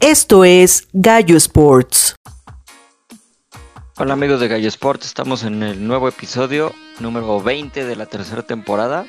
[0.00, 2.14] Esto es Gallo Sports.
[3.98, 8.40] Hola amigos de Gallo Sports, estamos en el nuevo episodio número 20 de la tercera
[8.42, 9.04] temporada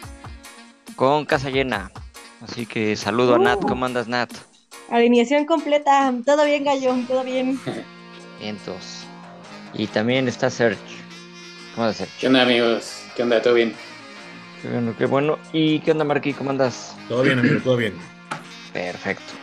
[0.97, 1.91] con casa llena.
[2.41, 4.31] Así que saludo a Nat, ¿cómo andas Nat?
[4.89, 7.57] Alineación completa, todo bien Gallo, todo bien.
[8.41, 9.05] Vientos.
[9.73, 10.81] Y también está Serge.
[11.73, 12.13] ¿Cómo andas Serge?
[12.19, 13.01] ¿Qué onda amigos?
[13.15, 13.41] ¿Qué onda?
[13.41, 13.73] ¿Todo bien?
[14.61, 15.39] Qué bueno, qué bueno.
[15.53, 16.33] ¿Y qué onda Marquí?
[16.33, 16.97] ¿Cómo andas?
[17.07, 17.93] Todo bien amigo, todo bien.
[18.73, 19.40] Perfecto.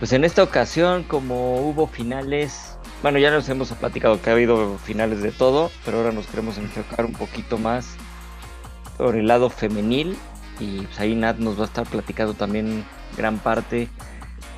[0.00, 4.78] Pues en esta ocasión, como hubo finales, bueno, ya nos hemos platicado que ha habido
[4.78, 7.96] finales de todo, pero ahora nos queremos enfocar un poquito más
[8.96, 10.16] por el lado femenil
[10.58, 12.82] y pues ahí Nat nos va a estar platicando también
[13.14, 13.88] gran parte.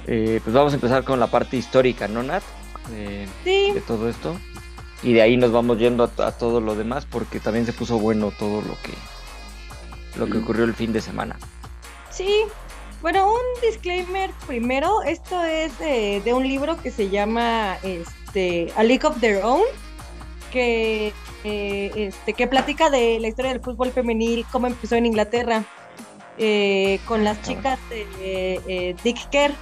[0.07, 2.45] Eh, pues vamos a empezar con la parte histórica, ¿no, Nat?
[2.91, 4.37] De, Sí, de todo esto.
[5.03, 7.99] Y de ahí nos vamos yendo a, a todo lo demás porque también se puso
[7.99, 8.93] bueno todo lo que
[10.17, 11.37] lo que ocurrió el fin de semana.
[12.11, 12.45] sí.
[13.03, 18.85] Bueno, un disclaimer primero, esto es eh, de un libro que se llama este, A
[18.85, 19.63] League of Their Own,
[20.53, 25.65] que, eh, este, que platica de la historia del fútbol femenil, cómo empezó en Inglaterra,
[26.39, 28.07] eh, con las chicas de
[28.67, 29.53] eh, Dick Kerr.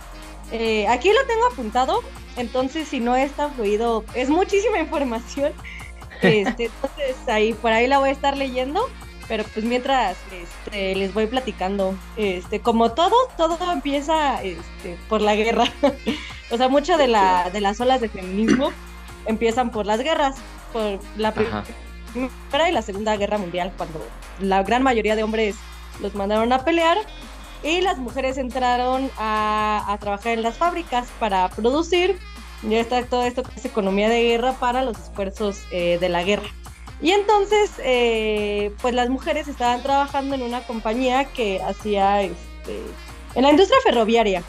[0.53, 2.01] Eh, aquí lo tengo apuntado,
[2.37, 5.53] entonces si no está fluido, es muchísima información.
[6.23, 8.91] Este, entonces ahí por ahí la voy a estar leyendo,
[9.31, 15.37] pero pues mientras este, les voy platicando, este, como todo, todo empieza este, por la
[15.37, 15.67] guerra.
[16.51, 18.73] o sea, muchas de, la, de las olas de feminismo
[19.27, 20.35] empiezan por las guerras,
[20.73, 21.63] por la Ajá.
[22.13, 24.05] Primera y la Segunda Guerra Mundial, cuando
[24.41, 25.55] la gran mayoría de hombres
[26.01, 26.99] los mandaron a pelear
[27.63, 32.19] y las mujeres entraron a, a trabajar en las fábricas para producir.
[32.65, 36.25] Ya está todo esto que es economía de guerra para los esfuerzos eh, de la
[36.25, 36.49] guerra.
[37.03, 42.83] Y entonces, eh, pues las mujeres estaban trabajando en una compañía que hacía este,
[43.35, 44.43] en la industria ferroviaria,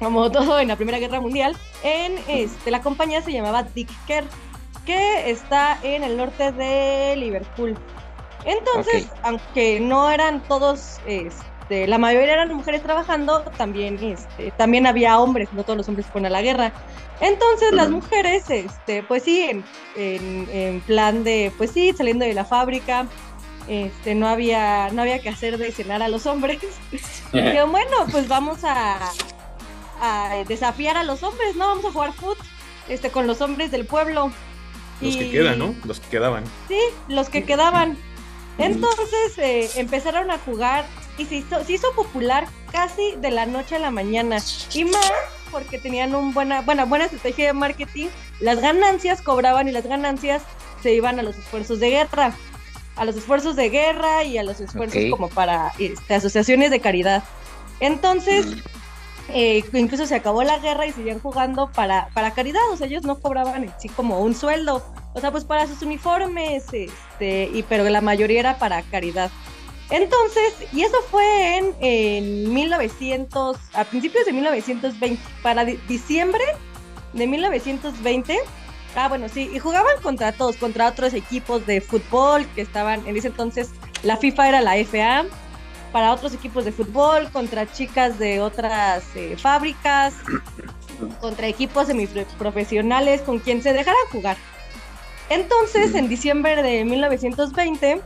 [0.00, 1.56] como todo en la Primera Guerra Mundial.
[1.84, 4.24] En este, la compañía se llamaba Dick Kerr,
[4.84, 7.76] que está en el norte de Liverpool.
[8.44, 15.18] Entonces, aunque no eran todos, este, la mayoría eran mujeres trabajando, también, este, también había
[15.18, 16.72] hombres, no todos los hombres fueron a la guerra.
[17.20, 19.64] Entonces las mujeres, este, pues sí, en,
[19.96, 23.06] en- en plan de, pues sí, saliendo de la fábrica,
[23.68, 26.58] este, no había, no había que hacer de cenar a los hombres.
[27.32, 28.98] Dijeron, bueno, pues vamos a,
[30.00, 31.66] a desafiar a los hombres, ¿no?
[31.68, 32.38] Vamos a jugar foot,
[32.88, 34.30] este, con los hombres del pueblo.
[35.00, 35.74] Los que quedan, ¿no?
[35.84, 36.44] Los que quedaban.
[36.68, 36.78] Sí,
[37.08, 37.96] los que quedaban.
[38.58, 40.84] Entonces eh, empezaron a jugar
[41.18, 44.38] y se hizo, se hizo popular casi de la noche a la mañana.
[44.72, 45.12] Y más
[45.50, 48.08] porque tenían un buena, buena, buena estrategia de marketing.
[48.40, 50.42] Las ganancias cobraban y las ganancias
[50.82, 52.34] se iban a los esfuerzos de guerra.
[52.96, 57.22] A los esfuerzos de guerra y a los esfuerzos como para este, asociaciones de caridad.
[57.80, 58.46] Entonces,
[59.28, 63.04] eh, incluso se acabó la guerra y seguían jugando para, para caridad, o sea, ellos
[63.04, 67.62] no cobraban en sí como un sueldo, o sea, pues para sus uniformes, este, y,
[67.68, 69.30] pero la mayoría era para caridad.
[69.90, 76.42] Entonces, y eso fue en, en 1900, a principios de 1920, para di- diciembre
[77.14, 78.38] de 1920.
[78.94, 83.16] Ah, bueno, sí, y jugaban contra todos, contra otros equipos de fútbol que estaban, en
[83.16, 83.70] ese entonces
[84.02, 85.24] la FIFA era la FA,
[85.92, 90.14] para otros equipos de fútbol, contra chicas de otras eh, fábricas,
[91.20, 94.36] contra equipos semiprofesionales, con quien se dejaran jugar.
[95.30, 98.00] Entonces, en diciembre de 1920,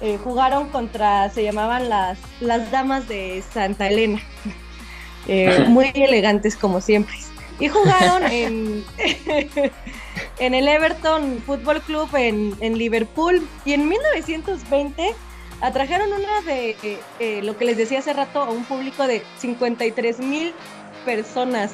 [0.00, 4.20] eh, jugaron contra, se llamaban las, las damas de Santa Elena,
[5.28, 7.14] Eh, muy elegantes como siempre.
[7.58, 8.84] Y jugaron en,
[10.38, 13.46] en el Everton Football Club en, en Liverpool.
[13.64, 15.14] Y en 1920
[15.60, 19.22] atrajeron una de eh, eh, lo que les decía hace rato a un público de
[19.38, 20.52] 53 mil
[21.04, 21.72] personas.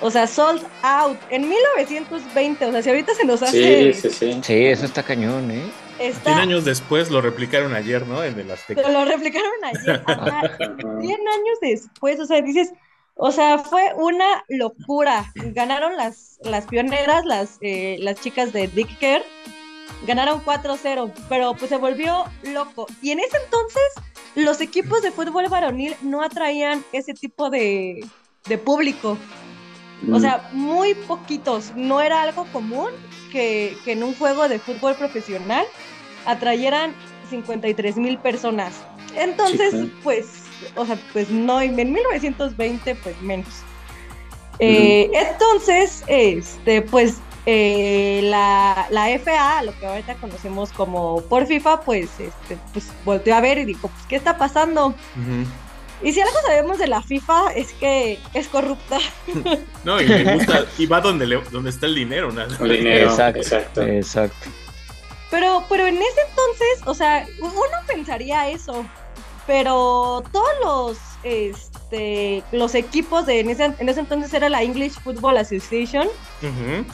[0.00, 2.66] O sea, sold out en 1920.
[2.66, 3.92] O sea, si ahorita se nos hace.
[3.92, 4.40] Sí, sí, sí.
[4.42, 5.62] Sí, eso está cañón, ¿eh?
[6.08, 8.22] Está- 100 años después lo replicaron ayer, ¿no?
[8.24, 8.88] En el Azteca.
[8.88, 10.02] lo replicaron ayer.
[10.06, 12.72] Ajá, 100 años después, o sea, dices,
[13.16, 15.32] o sea, fue una locura.
[15.34, 19.22] Ganaron las, las pioneras, las, eh, las chicas de Dick Kerr,
[20.06, 22.86] ganaron 4-0, pero pues se volvió loco.
[23.02, 23.82] Y en ese entonces,
[24.34, 28.04] los equipos de fútbol varonil no atraían ese tipo de,
[28.46, 29.16] de público.
[30.12, 31.72] O sea, muy poquitos.
[31.76, 32.90] No era algo común
[33.34, 35.66] que, que en un juego de fútbol profesional
[36.24, 36.94] atrayeran
[37.30, 38.72] 53 mil personas.
[39.16, 39.90] Entonces, Sí, claro.
[40.04, 40.26] pues,
[40.76, 43.48] o sea, pues no, en 1920, pues menos.
[44.60, 47.16] Eh, Entonces, este, pues,
[47.46, 53.34] eh, la, la FA, lo que ahorita conocemos como por FIFA, pues, este, pues volteó
[53.34, 54.88] a ver y dijo, pues, ¿qué está pasando?
[54.88, 55.44] Ujú.
[56.02, 58.98] Y si algo sabemos de la FIFA es que es corrupta.
[59.84, 62.42] No, y le gusta, y va donde, le- donde está el dinero, ¿no?
[62.42, 63.08] El dinero.
[63.10, 63.82] Exacto, exacto.
[63.82, 64.48] exacto.
[65.30, 67.52] Pero, pero en ese entonces, o sea, uno
[67.86, 68.84] pensaría eso.
[69.46, 74.94] Pero todos los, este, los equipos de en ese, en ese entonces era la English
[75.02, 76.08] Football Association,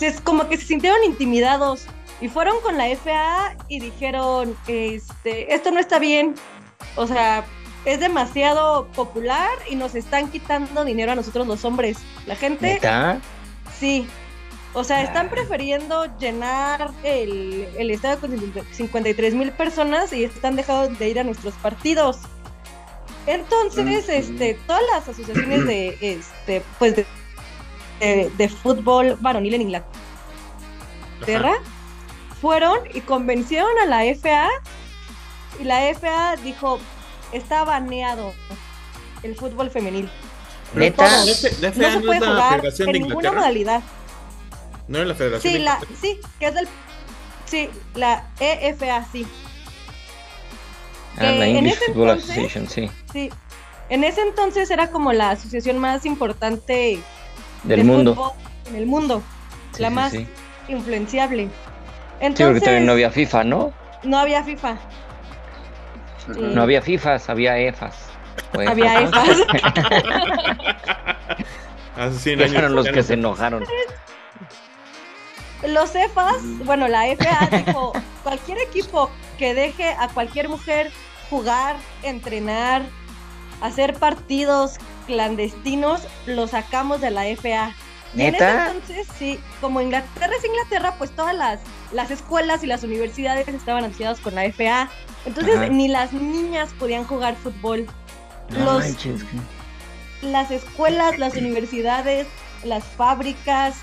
[0.00, 1.86] es como que se sintieron intimidados
[2.20, 6.34] y fueron con la FA y dijeron, este, esto no está bien.
[6.96, 7.44] O sea,
[7.84, 11.96] es demasiado popular y nos están quitando dinero a nosotros los hombres.
[12.26, 13.20] La gente ¿Neta?
[13.78, 14.06] Sí.
[14.72, 15.30] O sea, están Ah.
[15.30, 18.30] prefiriendo llenar el, el estadio con
[18.72, 22.18] 53 mil personas y están dejando de ir a nuestros partidos.
[23.26, 27.06] Entonces, este, todas las asociaciones de, este, pues de,
[28.00, 31.54] de- de fútbol varonil en Inglaterra
[32.40, 34.48] fueron y convencieron a la FA
[35.58, 36.78] y la FA dijo,
[37.32, 38.32] está baneado
[39.22, 40.08] el fútbol femenil.
[40.72, 41.24] Pero ¿Neta?
[41.24, 43.40] ¿La F- la No se puede jugar Federación en ninguna Inglaterra?
[43.40, 43.82] modalidad.
[44.88, 45.98] No es la Federación Sí, de la, Inglaterra.
[46.00, 46.68] sí, que es del.
[47.46, 49.26] Sí, la EFA, sí,
[51.16, 52.90] Ah, la en English ese Football entonces- Association, sí.
[53.12, 53.30] sí.
[53.88, 57.00] En ese entonces era como la asociación más importante
[57.64, 58.14] Del de mundo.
[58.14, 58.30] fútbol
[58.68, 59.22] en el mundo,
[59.74, 60.26] Sí, la sí, más sí.
[60.68, 61.44] influenciable.
[61.46, 61.50] Sí,
[62.20, 63.72] porque Entonces, también no había FIFA, ¿no?
[64.04, 64.76] no había FIFA,
[66.28, 67.96] No había FIFAs, había EFAs.
[68.56, 69.28] O había EFAs.
[69.28, 71.16] EFA.
[71.96, 72.54] Hace 100 Que años.
[72.54, 73.64] fueron los que se enojaron.
[75.66, 80.90] Los EFAs, bueno, la FA dijo, cualquier equipo que deje a cualquier mujer
[81.28, 82.82] jugar, entrenar,
[83.60, 87.74] hacer partidos clandestinos, lo sacamos de la FA.
[88.14, 91.60] En ese entonces, sí, como Inglaterra es Inglaterra, pues todas las,
[91.92, 94.90] las escuelas y las universidades estaban asociadas con la FA.
[95.26, 95.68] Entonces Ajá.
[95.68, 97.86] ni las niñas podían jugar fútbol.
[98.50, 99.22] No Los- manches,
[100.22, 102.26] Las escuelas, las universidades,
[102.64, 103.76] las fábricas,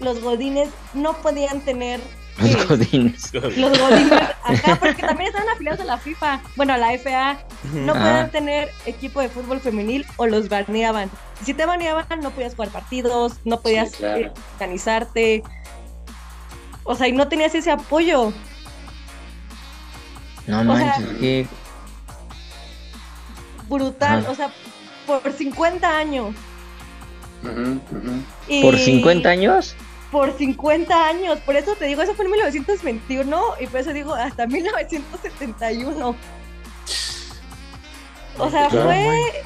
[0.00, 2.00] los godines no podían tener
[2.40, 3.32] Los eh, godines.
[3.34, 4.12] los godines
[4.44, 7.38] acá, porque también estaban afiliados a la FIFA, bueno, a la FA,
[7.72, 7.98] no Ah.
[7.98, 11.10] podían tener equipo de fútbol femenil o los baneaban.
[11.44, 14.18] Si te baneaban, no podías jugar partidos, no podías claro.
[14.26, 15.42] eh, organizarte.
[16.84, 18.32] O sea, y no tenías ese apoyo.
[20.46, 21.46] No O sea- manches, que
[23.68, 24.50] Brutal, o sea,
[25.06, 26.34] por 50 años.
[28.48, 29.74] Y por 50 años.
[30.10, 34.14] Por 50 años, por eso te digo, eso fue en 1921 y por eso digo
[34.14, 36.16] hasta 1971.
[38.38, 39.44] O sea, Claro, fue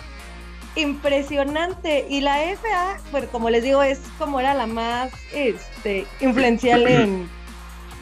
[0.76, 2.06] impresionante.
[2.09, 7.29] Y la FA, bueno, como les digo, es como era la más este, influencial en,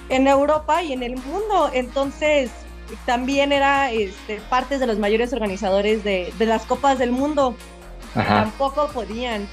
[0.08, 1.70] en Europa y en el mundo.
[1.72, 2.50] Entonces,
[3.06, 7.56] también era este, parte de los mayores organizadores de, de las Copas del Mundo.
[8.14, 8.42] Ajá.
[8.42, 9.48] Tampoco podían.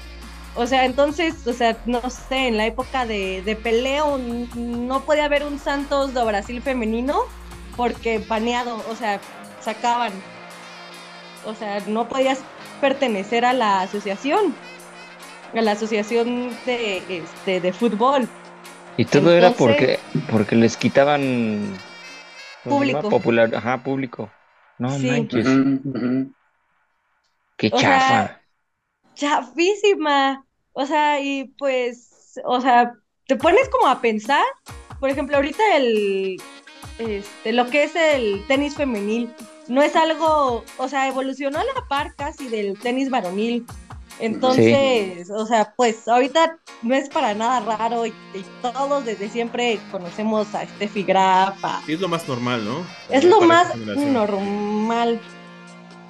[0.58, 5.26] O sea, entonces, o sea, no sé, en la época de, de peleo no podía
[5.26, 7.20] haber un Santos de Brasil femenino
[7.76, 9.20] porque baneado, o sea,
[9.60, 10.12] sacaban.
[11.46, 12.40] O sea, no podías
[12.80, 14.52] pertenecer a la asociación,
[15.54, 18.28] a la asociación de, este, de fútbol.
[18.96, 20.00] Y todo era porque
[20.32, 21.72] porque les quitaban.
[22.64, 23.08] Público.
[23.08, 24.28] popular, ajá, público.
[24.80, 25.08] No Sí.
[25.08, 25.46] manches,
[27.56, 27.98] qué O chafa.
[27.98, 28.42] sea,
[29.14, 30.44] chafísima.
[30.80, 32.92] O sea, y pues, o sea,
[33.26, 34.44] te pones como a pensar,
[35.00, 36.40] por ejemplo, ahorita el,
[36.98, 39.28] este, lo que es el tenis femenil,
[39.66, 43.66] no es algo, o sea, evolucionó a la par casi del tenis varonil.
[44.20, 49.80] Entonces, o sea, pues ahorita no es para nada raro y, y todos desde siempre
[49.90, 52.84] conocemos a Steffi Graf, a- Sí, es lo más normal, ¿no?
[53.16, 53.76] es lo más
[54.12, 55.20] normal.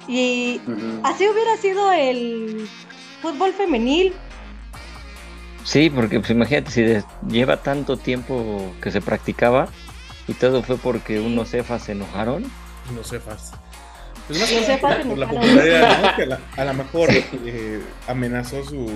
[0.07, 0.61] Y
[1.03, 2.67] así hubiera sido el
[3.21, 4.13] fútbol femenil.
[5.69, 9.67] Sí, porque pues imagínate si de- lleva tanto tiempo que se practicaba
[10.27, 12.51] y todo fue porque unos cefas se enojaron.
[12.95, 13.51] No sé, fas.
[14.27, 15.47] Pues más cefas se por la enojaron.
[15.47, 16.09] popularidad, ¿no?
[16.15, 18.89] Que a, la- a lo mejor eh, amenazó su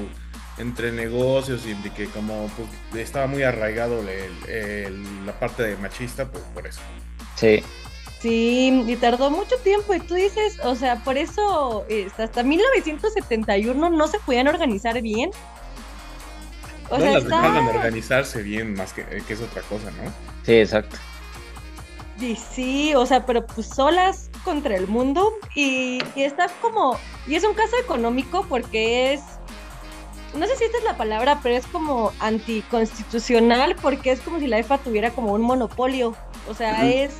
[0.58, 2.50] entre negocios y de que como
[2.92, 6.80] pues, estaba muy arraigado el- el- la parte de machista, pues por eso.
[7.36, 7.64] Sí,
[8.20, 9.94] Sí, y tardó mucho tiempo.
[9.94, 15.30] Y tú dices, o sea, por eso este, hasta 1971 no se podían organizar bien.
[16.94, 17.42] O no sea, las está...
[17.42, 20.12] dejaban organizarse bien, más que, eh, que es otra cosa, ¿no?
[20.46, 20.98] sí, exacto.
[22.20, 25.34] Y sí, o sea, pero pues solas contra el mundo.
[25.56, 26.98] Y, y está como.
[27.28, 29.22] Y es un caso económico porque es.
[30.38, 34.48] No sé si esta es la palabra, pero es como anticonstitucional porque es como si
[34.48, 36.16] la EFA tuviera como un monopolio.
[36.48, 37.14] O sea, es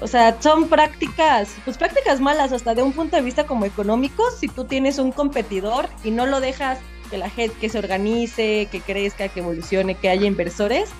[0.00, 4.22] O sea, son prácticas, pues prácticas malas hasta de un punto de vista como económico,
[4.38, 8.68] si tú tienes un competidor y no lo dejas que la gente que se organice,
[8.70, 10.90] que crezca, que evolucione, que haya inversores.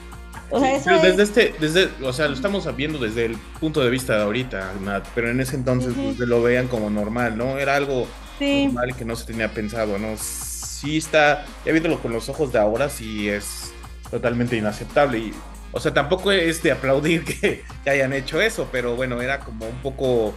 [0.51, 3.37] O sea, Sí, pero desde es- este, desde, o sea, lo estamos viendo desde el
[3.61, 6.15] punto de vista de ahorita, Nat, pero en ese entonces Ujú.
[6.17, 7.59] pues, lo veían como normal, ¿no?
[7.59, 8.07] Era algo
[8.39, 10.17] sí, normal que no se tenía pensado, ¿no?
[10.17, 13.73] Sí está, ya viéndolo con los ojos de ahora, sí es
[14.11, 15.35] totalmente inaceptable y,
[15.73, 19.67] o sea, tampoco es de aplaudir que, que hayan hecho eso, pero bueno, era como
[19.69, 20.35] un poco,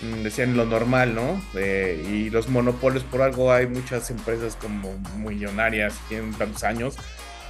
[0.00, 1.40] decían lo normal, ¿no?
[1.54, 6.96] Eh, y los monopolios, por algo hay muchas empresas como millonarias, que tienen tantos años,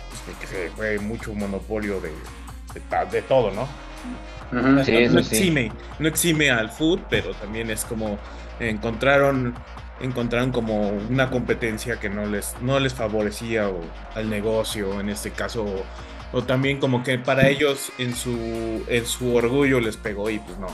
[0.08, 2.10] pues, que se fue mucho monopolio de,
[2.74, 3.68] de, de todo, ¿no?
[4.52, 4.84] Ujú.
[4.84, 5.38] Sí, no, eso no sí.
[5.38, 8.18] exime, no exime al food, pero también es como
[8.60, 9.54] encontraron
[9.98, 13.80] encontraron como una competencia que no les no les favorecía o
[14.14, 15.86] al negocio en este caso o,
[16.32, 20.58] o también como que para ellos en su en su orgullo les pegó y pues
[20.58, 20.68] no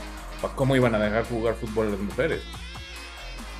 [0.55, 2.41] cómo iban a dejar jugar fútbol a las mujeres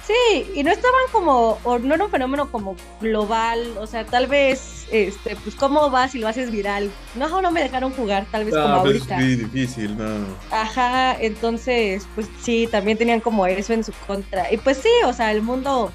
[0.06, 4.28] sí, y no estaban como, o no era un fenómeno como global, o sea, tal
[4.28, 6.92] vez, este, pues cómo vas si lo haces viral.
[7.16, 9.16] No, no me dejaron jugar, tal vez como Ah, pues, ahorita.
[9.20, 14.52] es muy difícil no Ajá, entonces, pues sí, también tenían como eso en su contra.
[14.52, 15.92] Y pues sí, o sea, el mundo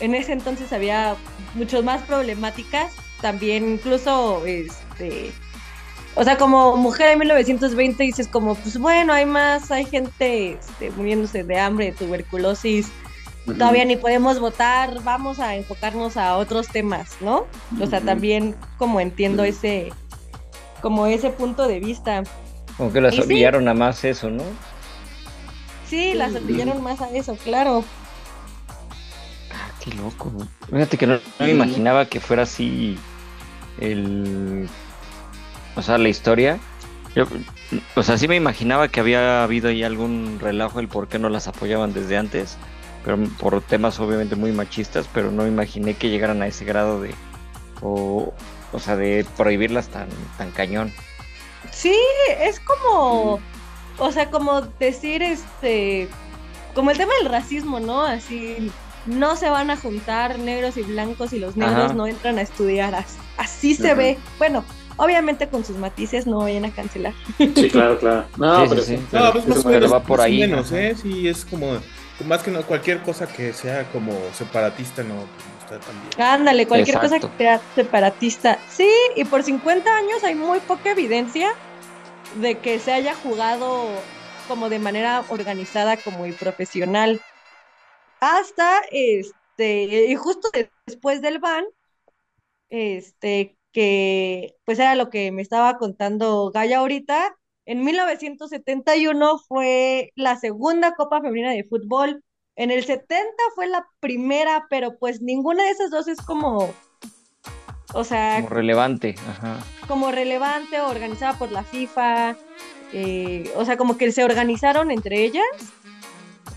[0.00, 1.16] en ese entonces había
[1.54, 5.32] muchas más problemáticas, también incluso, este,
[6.14, 10.90] o sea, como mujer en 1920 dices como, pues bueno, hay más, hay gente este,
[10.90, 12.90] muriéndose de hambre, de tuberculosis,
[13.46, 17.46] todavía ni podemos votar, vamos a enfocarnos a otros temas, ¿no?
[17.80, 19.92] O sea, también como entiendo ese,
[20.80, 22.22] como ese punto de vista.
[22.76, 23.22] Como que las sí.
[23.22, 24.42] obligaron a más eso, ¿no?
[25.86, 27.84] Sí, las ortillaron más a eso, claro.
[29.52, 30.32] Ah, qué loco.
[30.70, 32.96] Fíjate que no, no me imaginaba que fuera así
[33.80, 34.68] el...
[35.76, 36.58] O sea, la historia.
[37.14, 37.24] Yo,
[37.96, 41.28] o sea, sí me imaginaba que había habido ahí algún relajo el por qué no
[41.28, 42.56] las apoyaban desde antes,
[43.04, 47.14] pero por temas obviamente muy machistas, pero no imaginé que llegaran a ese grado de...
[47.82, 48.32] O,
[48.72, 50.08] o sea, de prohibirlas tan,
[50.38, 50.92] tan cañón.
[51.72, 51.96] Sí,
[52.40, 53.40] es como,
[53.98, 56.08] o sea, como decir, este,
[56.74, 58.02] como el tema del racismo, ¿no?
[58.02, 58.70] Así,
[59.06, 61.94] no se van a juntar negros y blancos y los negros Ajá.
[61.94, 62.94] no entran a estudiar.
[62.94, 63.94] as- Así se Ajá.
[63.98, 64.18] ve.
[64.38, 64.64] Bueno,
[65.00, 67.14] obviamente con sus matices no vayan a cancelar.
[67.38, 68.26] Sí, claro, claro.
[68.36, 69.06] No, Sí, pero sí, sí.
[69.10, 70.72] claro, No, pues más o me menos, va por más ahí, menos.
[70.72, 70.94] ¿eh?
[71.00, 71.78] Sí, es como,
[72.26, 76.20] más que no, cualquier cosa que sea como separatista no, pues, no está tan bien.
[76.28, 78.58] Ándale, cualquier cosa que sea separatista.
[78.68, 81.50] Sí, y por 50 años hay muy poca evidencia
[82.40, 83.88] de que se haya jugado
[84.48, 87.20] como de manera organizada como y profesional.
[88.20, 91.64] Hasta este, y justo de- después del ban,
[92.68, 97.36] este, que pues era lo que me estaba contando Gaya ahorita,
[97.66, 102.24] en 1971 fue la segunda Copa Femenina de Fútbol.
[102.56, 103.24] En el 70
[103.54, 106.74] fue la primera, pero pues ninguna de esas dos es como,
[107.94, 109.14] o sea, Como relevante.
[109.28, 109.58] Ajá.
[109.86, 112.36] como relevante organizada por la FIFA,
[112.92, 115.46] eh, o sea, como que se organizaron entre ellas,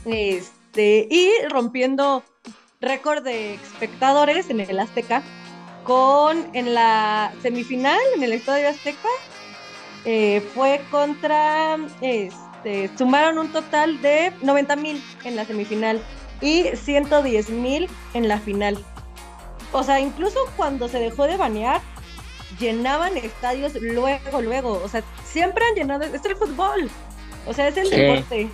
[0.06, 2.24] este, y rompiendo
[2.82, 5.22] récord de espectadores en el Azteca,
[5.84, 9.10] con en la semifinal, en el Estadio Azteca,
[10.06, 16.02] eh, fue contra, este, sumaron un total de 90 mil en la semifinal
[16.42, 18.84] y 110 mil en la final.
[19.72, 21.82] O sea, incluso cuando se dejó de banear,
[22.60, 24.82] llenaban estadios luego, luego.
[24.84, 26.04] O sea, siempre han llenado.
[26.04, 26.90] Es el fútbol.
[27.48, 27.96] O sea, es el Sí.
[27.96, 28.50] deporte.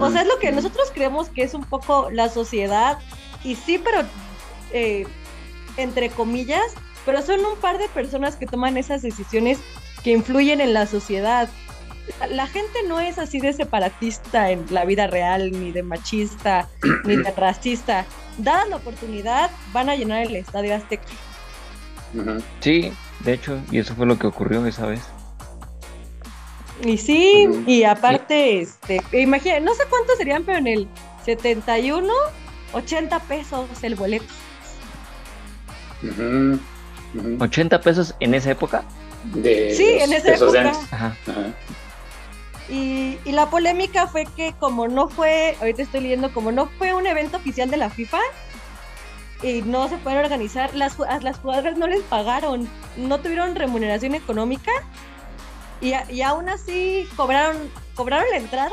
[0.00, 2.98] O sea, es lo que nosotros creemos que es un poco la sociedad.
[3.42, 4.06] Y sí, pero
[4.72, 5.06] eh,
[5.78, 6.62] entre comillas,
[7.06, 9.58] pero son un par de personas que toman esas decisiones
[10.04, 11.48] que influyen en la sociedad.
[12.30, 16.68] La- gente no es así de separatista en la vida real, ni de machista,
[17.04, 18.04] ni de racista.
[18.38, 21.04] Dada la oportunidad, van a llenar el estadio Azteca.
[22.60, 25.00] Sí, de hecho, y eso fue lo que ocurrió esa vez.
[26.84, 30.88] Y sí, y aparte, este, imagina, no sé cuántos serían, pero en el
[31.24, 32.12] 71,
[32.72, 34.32] 80 pesos el boleto.
[36.02, 36.58] Ujú.
[37.14, 37.42] Ujú.
[37.44, 38.84] 80 pesos en esa época.
[39.34, 40.60] De Sí, en esa época.
[40.60, 40.92] antes.
[40.92, 41.16] Ajá.
[41.26, 41.52] Ajá.
[42.68, 46.92] Y, y la polémica fue que como no fue, ahorita estoy leyendo, como no fue
[46.92, 48.18] un evento oficial de la FIFA
[49.42, 54.14] y no se pueden organizar, las, a las jugadoras no les pagaron, no tuvieron remuneración
[54.14, 54.70] económica
[55.80, 57.56] y, a- y aún así cobraron,
[57.94, 58.70] cobraron la entrada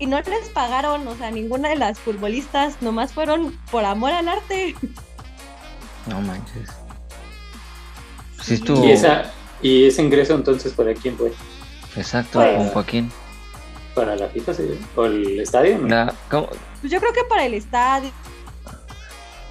[0.00, 4.28] y no les pagaron, o sea, ninguna de las futbolistas, nomás fueron por amor al
[4.28, 4.74] arte.
[6.06, 6.68] No manches.
[8.42, 8.84] Sí estuvo.
[8.84, 9.30] Y, esa,
[9.60, 11.32] y ese ingreso entonces, ¿para quién fue?
[11.96, 13.12] Exacto, Pues- con Joaquín.
[13.94, 14.80] Para la FIFA, sí.
[14.96, 15.78] ¿O el estadio?
[15.78, 15.86] ¿no?
[15.88, 16.48] La- ¿cómo?
[16.80, 18.10] Pues yo creo que para el estadio.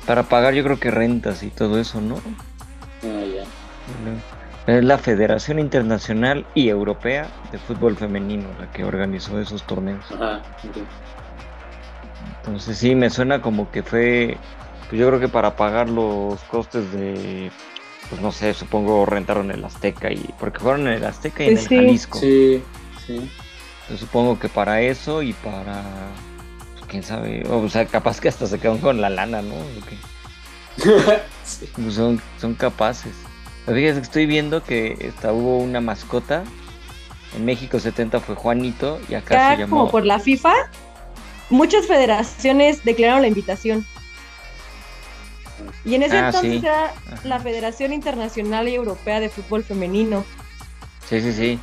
[0.08, 2.15] Para pagar yo creo que rentas y todo eso, ¿no?
[3.03, 3.43] Ah, ya.
[4.74, 10.03] Es la Federación Internacional y Europea de Fútbol Femenino la que organizó esos torneos.
[10.12, 10.41] Ajá.
[10.67, 10.77] ok.
[12.39, 14.38] Entonces sí, me suena como que fue,
[14.91, 17.50] pues yo creo que para pagar los costes de,
[18.10, 21.53] pues no sé, supongo rentaron el Azteca y, porque fueron en el Azteca y en
[21.53, 21.75] Pues el sí.
[21.77, 22.19] Jalisco.
[22.19, 22.63] Sí,
[23.07, 23.31] sí.
[23.89, 25.81] Yo supongo que para eso y para,
[26.74, 29.55] pues, quién sabe, o sea, capaz que hasta se quedan con la lana, ¿no?
[31.45, 31.69] Sí.
[31.75, 33.13] Pues son, son capaces.
[33.65, 36.43] Fíjate que estoy viendo que esta, hubo una mascota.
[37.36, 39.91] En México 70 fue Juanito y acá Ya se como llamó.
[39.91, 40.53] por la FIFA,
[41.50, 43.86] muchas federaciones declararon la invitación.
[45.85, 46.57] Y en ese Ah, entonces sí.
[46.65, 46.95] era Ajá.
[47.23, 50.23] la Federación Internacional y Europea de Fútbol Femenino.
[51.09, 51.59] Sí, sí, sí.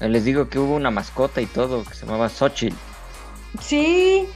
[0.00, 2.76] Les digo que hubo una mascota y todo que se llamaba Xochitl.
[3.60, 4.26] Sí,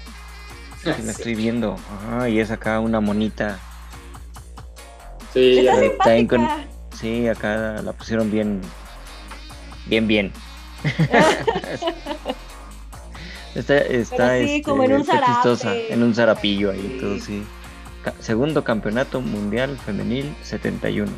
[0.83, 1.77] Sí, la estoy viendo.
[2.07, 3.59] Ajá, y es acá una monita.
[5.35, 6.69] Sí, ya está con- simpática.
[6.99, 8.61] Sí, acá la pusieron bien.
[9.87, 10.33] Bien, bien.
[13.55, 15.93] está está sí, este, como en un está chistosa, zarape.
[15.93, 16.99] en un zarapillo ahí, Sí.
[17.01, 17.45] todo sí.
[18.21, 21.11] Segundo campeonato mundial femenil 71.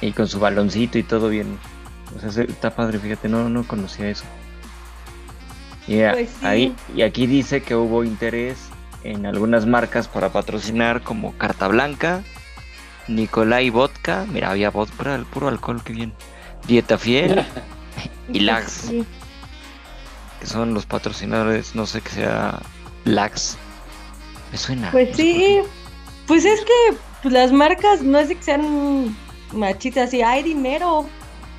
[0.00, 1.58] Y con su baloncito y todo bien.
[2.16, 4.24] O sea, se- está padre, fíjate, no, no conocía eso.
[5.86, 6.46] Y Pues sí.
[6.46, 8.58] ahí, y aquí dice que hubo interés
[9.04, 12.22] en algunas marcas para patrocinar como Carta Blanca,
[13.08, 16.12] Nicolai Vodka, mira, había vodka, el puro alcohol, que bien.
[16.68, 17.44] Dieta Fiel,
[18.32, 18.72] y Lax.
[18.88, 19.04] Sí.
[20.40, 22.60] que son los patrocinadores, no sé qué sea
[23.04, 23.56] Lax.
[24.52, 24.92] Me suena.
[24.92, 25.60] Pues no sí,
[26.26, 31.14] pues es que pues, las marcas no es de que sean machitas y hay dinero.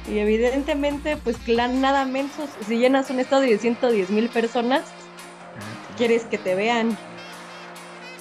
[0.06, 2.58] Y evidentemente, pues clan nada mensos.
[2.62, 4.96] Si llenas un estadio de 110 mil personas,
[5.56, 5.94] qué.
[5.98, 7.04] quieres que te vean.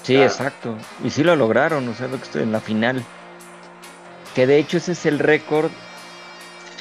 [0.02, 0.25] Sí, Claro.
[0.25, 0.91] exacto.
[0.99, 3.11] Y sí lo lograron, o sea, lo que estoy en la final.
[4.35, 5.75] Que de hecho ese es el récord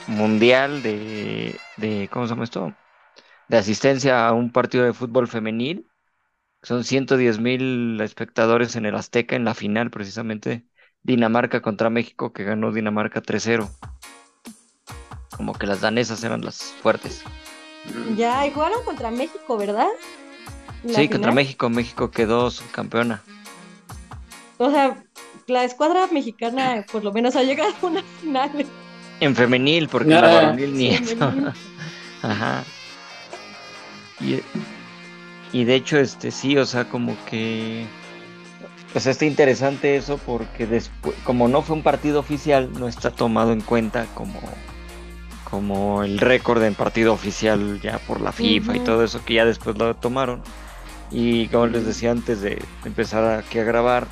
[0.05, 2.79] mundial de, de, ¿cómo se llama esto?
[3.49, 5.90] De asistencia a un partido de fútbol femenil.
[6.63, 10.65] Son 110 mil espectadores en el Azteca en la final, precisamente.
[11.03, 13.69] Dinamarca contra México, que ganó Dinamarca 3-0.
[15.35, 17.23] Como que las danesas eran las fuertes.
[18.15, 19.87] Ya, y jugaron contra México, ¿verdad?
[20.87, 21.31] Sí, contra.
[21.31, 21.69] México.
[21.69, 23.23] México quedó subcampeona.
[24.57, 25.03] O sea,
[25.47, 28.65] la escuadra mexicana por lo menos ha llegado a una final.
[29.19, 31.15] En femenil, porque en la varonil ni eso.
[31.15, 31.51] femenil.
[32.21, 32.63] Ajá.
[34.19, 34.39] Y,
[35.53, 37.85] y de hecho, este sí, o sea, como que.
[38.93, 43.53] Pues está interesante eso porque después, como no fue un partido oficial, no está tomado
[43.53, 44.41] en cuenta como,
[45.49, 49.45] como el récord en partido oficial ya por la FIFA y todo eso que ya
[49.45, 50.41] después lo tomaron.
[51.09, 54.07] Y como les decía antes de empezar aquí a grabar,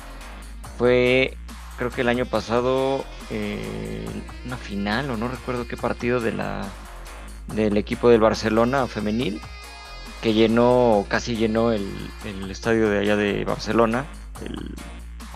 [0.78, 1.36] fue
[1.76, 4.06] creo que el año pasado eh,
[4.46, 6.66] una final o no recuerdo qué partido de la
[7.54, 9.40] del equipo del Barcelona femenil
[10.22, 11.86] que llenó casi llenó el,
[12.24, 14.04] el estadio de allá de Barcelona
[14.44, 14.74] el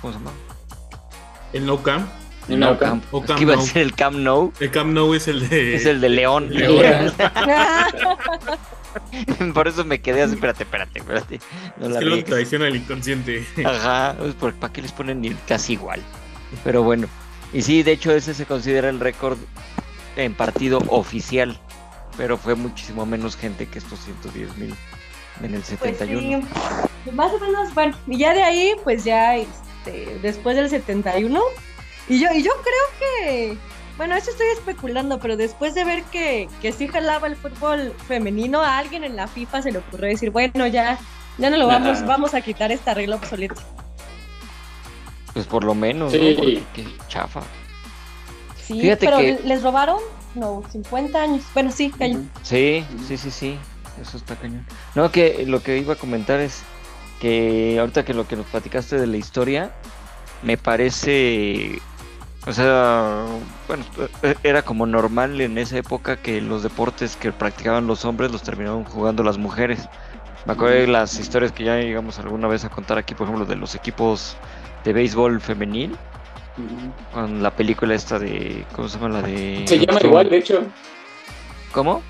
[0.00, 0.30] ¿cómo se llama?
[1.52, 2.08] El No Camp.
[2.48, 3.02] El Nou Camp.
[3.04, 3.64] Es O que Camp iba a Nou.
[3.66, 5.76] ser el Camp Nou El Camp Nou es el de.
[5.76, 7.10] es el de León, León.
[9.54, 11.40] por eso me quedé así espérate espérate espérate
[11.78, 13.46] no Es la que lo traiciona el inconsciente.
[13.64, 16.00] Ajá, pues ¿por- ¿para qué les ponen ni casi igual?
[16.62, 17.08] Pero bueno,
[17.52, 19.38] y sí, de hecho ese se considera el récord
[20.16, 21.58] en partido oficial,
[22.16, 24.74] pero fue muchísimo menos gente que estos 110 mil
[25.42, 26.46] en el Pues 71.
[27.04, 31.40] sí, más o menos, bueno, y ya de ahí, pues ya, este, después del 71,
[32.08, 33.56] y yo, y yo creo que,
[33.96, 38.60] bueno, eso estoy especulando, pero después de ver que, que sí jalaba el fútbol femenino,
[38.60, 40.98] a alguien en la FIFA se le ocurrió decir, bueno, ya,
[41.38, 43.60] ya no lo vamos, vamos a quitar esta regla obsoleta.
[45.32, 46.18] Pues por lo menos, Sí.
[46.30, 46.36] ¿no?
[46.36, 47.40] Porque qué chafa.
[48.64, 49.98] Sí, Fíjate pero que- les robaron,
[50.34, 52.14] no, 50 años, bueno, sí, cayó.
[52.16, 52.28] Ujú.
[52.42, 53.58] Sí, sí, sí, sí,
[54.00, 54.66] eso está cañón.
[54.94, 56.62] No, que lo que iba a comentar es
[57.20, 59.70] que ahorita que lo que nos platicaste de la historia,
[60.42, 61.80] me parece,
[62.46, 63.24] o sea,
[63.66, 63.84] bueno,
[64.42, 68.84] era como normal en esa época que los deportes que practicaban los hombres los terminaban
[68.84, 69.88] jugando las mujeres.
[70.44, 73.46] Me acuerdo de las historias que ya llegamos alguna vez a contar aquí, por ejemplo,
[73.46, 74.36] de los equipos
[74.84, 75.96] de béisbol femenil.
[77.12, 79.20] Con la película esta de, ¿cómo se llama?
[79.20, 79.64] La de...
[79.66, 80.62] Se llama igual, de hecho.
[81.72, 82.02] ¿Cómo?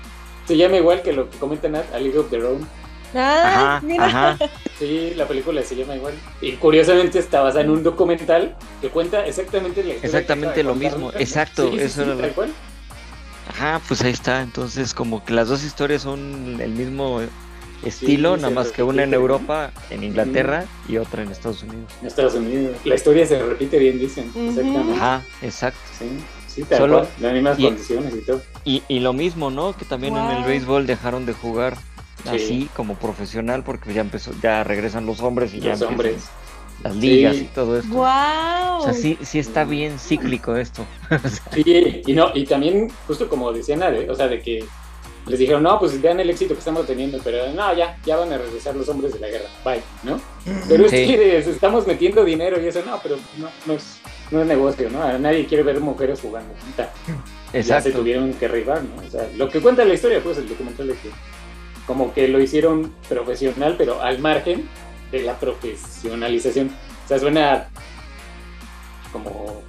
[0.47, 2.67] Se llama igual que lo que comentan a League of Their Own.
[3.15, 4.05] Ah, Ajá, mira.
[4.05, 4.37] ajá.
[4.77, 6.13] Sí, la película se llama igual.
[6.41, 11.69] Y curiosamente está basada en un documental que cuenta exactamente la Exactamente lo mismo, exacto,
[11.71, 12.53] Sí, eso sí, era lo- tal cual.
[13.49, 14.41] Ajá, pues ahí está.
[14.41, 17.21] Entonces, como que las dos historias son el mismo
[17.83, 19.13] estilo, Sí, nada más que una en.
[19.13, 21.91] Europa, en Inglaterra, y otra en Estados Unidos.
[22.01, 22.75] En Estados Unidos.
[22.85, 24.25] La historia se repite bien, dicen.
[24.35, 24.93] Exactamente.
[24.93, 25.79] Ajá, exacto.
[25.97, 26.05] Sí,
[26.47, 27.09] sí, tal Solo- cual.
[27.21, 28.41] Las mismas y- condiciones y todo.
[28.63, 29.75] Y, y lo mismo, ¿no?
[29.75, 31.77] Que también en el béisbol dejaron de jugar
[32.23, 32.29] Sí.
[32.35, 36.23] así como profesional porque ya empezó, ya regresan los hombres y ya Los empiezan hombres.
[36.83, 37.41] las ligas Sí.
[37.43, 37.93] y todo esto.
[37.93, 38.79] ¡Wow!
[38.79, 40.83] O sea, sí, sí está bien cíclico esto.
[41.53, 44.65] Sí, y no, y también, justo como decía Nade, o sea, de que
[45.27, 48.31] les dijeron, no, pues vean el éxito que estamos teniendo, pero no, ya, ya van
[48.31, 50.19] a regresar los hombres de la guerra, bye, ¿no?
[50.69, 51.07] Pero es Sí.
[51.07, 53.97] que les estamos metiendo dinero y eso, no, pero no, no es,
[54.31, 55.17] no es negocio, ¿no?
[55.17, 56.53] Nadie quiere ver mujeres jugando.
[56.77, 56.91] Ta.
[57.07, 57.15] Ya
[57.51, 57.91] se Exacto.
[57.99, 59.01] tuvieron que arribar, ¿no?
[59.05, 61.09] O sea, lo que cuenta la historia, pues, el documental de que
[61.87, 64.67] como que lo hicieron profesional, pero al margen
[65.11, 66.69] de la profesionalización.
[67.05, 67.67] O sea, suena
[69.11, 69.61] como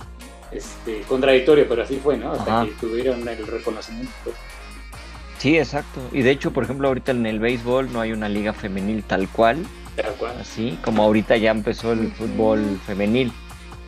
[0.51, 2.33] este contradictorio, pero así fue, ¿no?
[2.33, 2.65] Hasta Ajá.
[2.67, 4.13] que tuvieron el reconocimiento.
[4.25, 4.37] pues.
[5.47, 6.01] Sí, exacto.
[6.11, 9.29] Y de hecho, por ejemplo, ahorita en el béisbol no hay una liga femenil tal
[9.29, 10.33] cual, Tal cual.
[10.41, 13.31] así como ahorita ya empezó el fútbol femenil,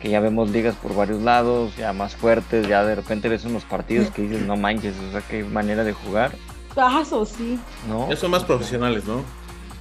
[0.01, 3.65] que ya vemos ligas por varios lados, ya más fuertes, ya de repente ves unos
[3.65, 6.31] partidos que dices, no manches, o sea, qué manera de jugar,
[6.73, 7.59] Paso, sí.
[7.89, 8.09] ¿no?
[8.09, 9.21] Ya son más profesionales, ¿no?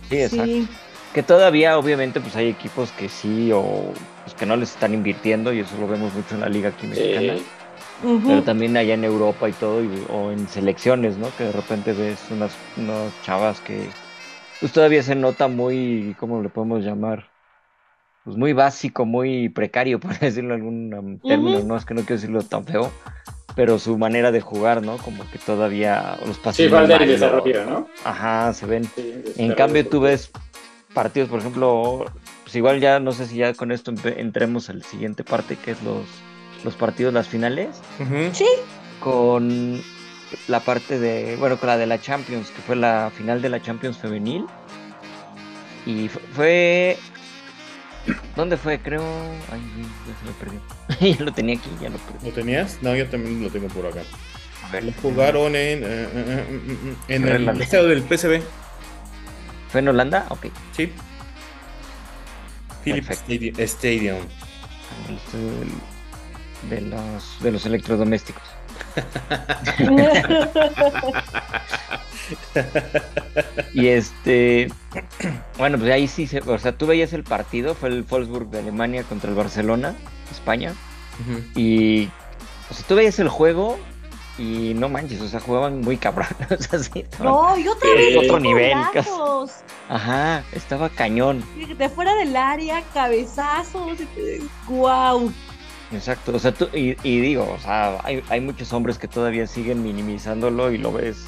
[0.08, 0.46] Sí, exacto.
[0.46, 0.68] Sí.
[1.14, 3.92] Que todavía, obviamente, pues hay equipos que sí o
[4.24, 6.88] pues, que no les están invirtiendo y eso lo vemos mucho en la liga aquí
[6.88, 7.34] mexicana.
[7.38, 7.44] Sí.
[8.02, 8.28] Ujú.
[8.28, 11.28] Pero también allá en Europa y todo, y- o en selecciones, ¿no?
[11.36, 13.88] Que de repente ves unas, unas chavas que
[14.60, 17.30] pues todavía se nota muy, ¿cómo le podemos llamar?
[18.24, 21.68] Pues muy básico, muy precario, por decirlo en algún um, término, Ujú.
[21.68, 21.76] ¿no?
[21.76, 22.90] Es que no quiero decirlo tan feo,
[23.54, 24.96] pero su manera de jugar, ¿no?
[24.98, 27.86] Como que todavía los pases Sí, falta el desarrollo, ¿no?
[28.04, 28.84] Ajá, se ven.
[28.84, 30.30] Sí, En cambio, tú ves
[30.94, 32.04] partidos, por ejemplo,
[32.44, 35.82] pues igual ya no sé si ya con esto entremos al siguiente parte, que es
[35.82, 36.04] los,
[36.64, 37.80] los partidos, las finales.
[38.32, 38.46] Sí.
[39.00, 39.80] con
[40.48, 43.62] la parte de, bueno, con la de la Champions, que fue la final de la
[43.62, 44.44] Champions femenil.
[45.86, 46.98] Y fu- fue...
[48.36, 48.78] ¿Dónde fue?
[48.80, 49.02] Creo...
[49.52, 49.60] Ay,
[50.06, 51.16] ya se me perdió.
[51.18, 52.26] ya lo tenía aquí, ya lo perdí.
[52.28, 52.78] ¿Lo tenías?
[52.82, 54.02] No, yo también lo tengo por acá.
[54.64, 58.02] A ver, Lo jugaron en, eh, eh, eh, eh, en Pero el la- estadio del
[58.02, 58.42] PSV,
[59.70, 60.26] ¿Fue en Holanda?
[60.30, 60.46] Ok.
[60.76, 60.92] ¿sí?
[62.84, 63.32] Philips Perfecto.
[63.32, 64.18] Stadi- Stadium.
[66.62, 68.42] De los, de los electrodomésticos.
[73.72, 74.68] Y este,
[75.56, 78.58] bueno, pues ahí sí, se, o sea, tú veías el partido, fue el Wolfsburg de
[78.58, 79.94] Alemania contra el Barcelona,
[80.30, 80.74] España,
[81.54, 82.08] y,
[82.70, 83.78] o sea, tú veías el juego
[84.38, 87.96] y no manches, o sea, jugaban muy cabrón, o sea, sí, No, y otra Sí.
[87.96, 88.16] vez.
[88.24, 88.74] Otro nivel,
[89.88, 91.42] ajá, estaba cañón,
[91.78, 93.98] De fuera del área, cabezazos.
[94.66, 95.32] ¡Guau!
[95.92, 99.46] Exacto, o sea, tú, y, y digo, o sea, hay, hay muchos hombres que todavía
[99.46, 101.24] siguen minimizándolo y lo ves,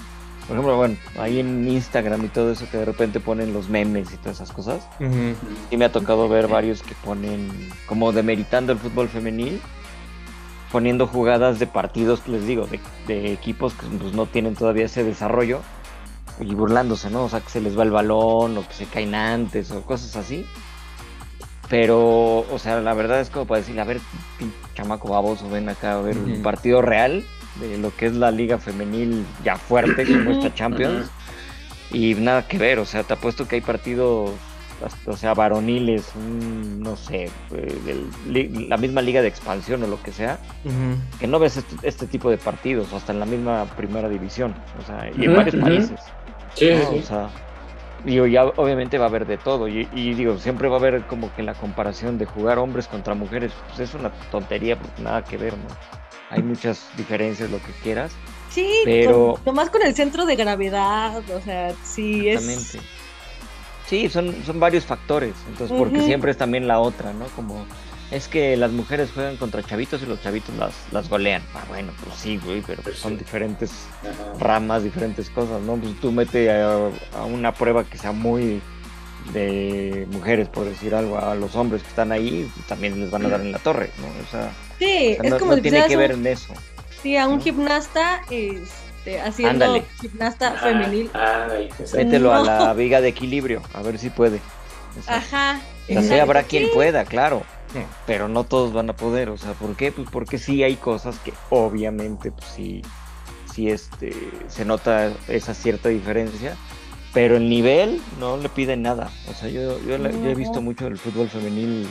[0.46, 4.12] por ejemplo, bueno, ahí en Instagram y todo eso que de repente ponen los memes
[4.12, 4.86] y todas esas cosas.
[5.70, 7.48] Sí me ha tocado ver varios que ponen
[7.86, 9.60] como demeritando el fútbol femenil,
[10.72, 15.04] poniendo jugadas de partidos, les digo, de, de equipos que pues, no tienen todavía ese
[15.04, 15.60] desarrollo
[16.40, 17.24] y burlándose, ¿no?
[17.24, 20.16] O sea, que se les va el balón o que se caen antes o cosas
[20.16, 20.46] así.
[21.70, 24.00] Pero, o sea, la verdad es como para decir, a ver,
[24.38, 27.24] pinche chamaco baboso, ven acá a ver un partido real
[27.60, 31.08] de lo que es la liga femenil ya fuerte como esta Champions.
[31.92, 34.32] Y nada que ver, o sea, te apuesto que hay partidos,
[35.06, 38.06] o sea, varoniles, un, no sé, eh,
[38.68, 40.38] la misma liga de expansión o lo que sea,
[41.20, 44.54] que no ves este, este tipo de partidos, o hasta en la misma primera división,
[44.80, 46.00] o sea, y en varios países.
[46.54, 46.90] Sí, ¿no?
[46.90, 47.30] sí, O sea,
[48.04, 51.06] digo, ya obviamente va a haber de todo, y, y digo, siempre va a haber
[51.06, 55.22] como que la comparación de jugar hombres contra mujeres, pues es una tontería, porque nada
[55.24, 55.64] que ver, ¿no?
[56.30, 58.12] Hay muchas diferencias, lo que quieras.
[58.50, 62.42] Sí, Pero- con- nomás con el centro de gravedad, o sea, sí es.
[62.48, 62.80] Exactamente.
[63.86, 65.34] Sí, son, son varios factores.
[65.48, 67.26] Entonces, porque siempre es también la otra, ¿no?
[67.34, 67.66] Como
[68.10, 71.42] es que las mujeres juegan contra chavitos y los chavitos las, las golean.
[71.54, 73.70] Ah, bueno, pues sí, güey, pero pues son diferentes
[74.38, 75.76] ramas, diferentes cosas, ¿no?
[75.76, 78.60] Pues tú mete a, a una prueba que sea muy
[79.32, 83.28] de mujeres, por decir algo, a los hombres que están ahí, también les van a
[83.28, 84.06] dar en la torre, ¿no?
[84.26, 86.26] O sea, Sí, o sea, es no, como no si tiene que un- ver en
[86.26, 86.54] eso.
[87.02, 87.42] sí, a un ¿no?
[87.42, 89.84] gimnasta este, haciendo Ándale.
[90.00, 91.10] gimnasta Ah, femenil.
[91.68, 91.96] exacto.
[91.98, 94.40] Mételo a la viga de equilibrio, a ver si puede.
[95.06, 95.60] Ajá.
[95.96, 97.42] O sea, habrá quien pueda, claro.
[97.74, 97.84] Hmm.
[98.06, 99.28] Pero no todos van a poder.
[99.30, 99.92] O sea, ¿por qué?
[99.92, 102.82] Pues porque sí hay cosas que obviamente, pues sí,
[103.54, 104.14] sí este,
[104.48, 106.56] se nota esa cierta diferencia.
[107.12, 109.10] Pero el nivel no le piden nada.
[109.28, 111.86] O sea, yo, yo, la- yo he visto mucho el fútbol femenil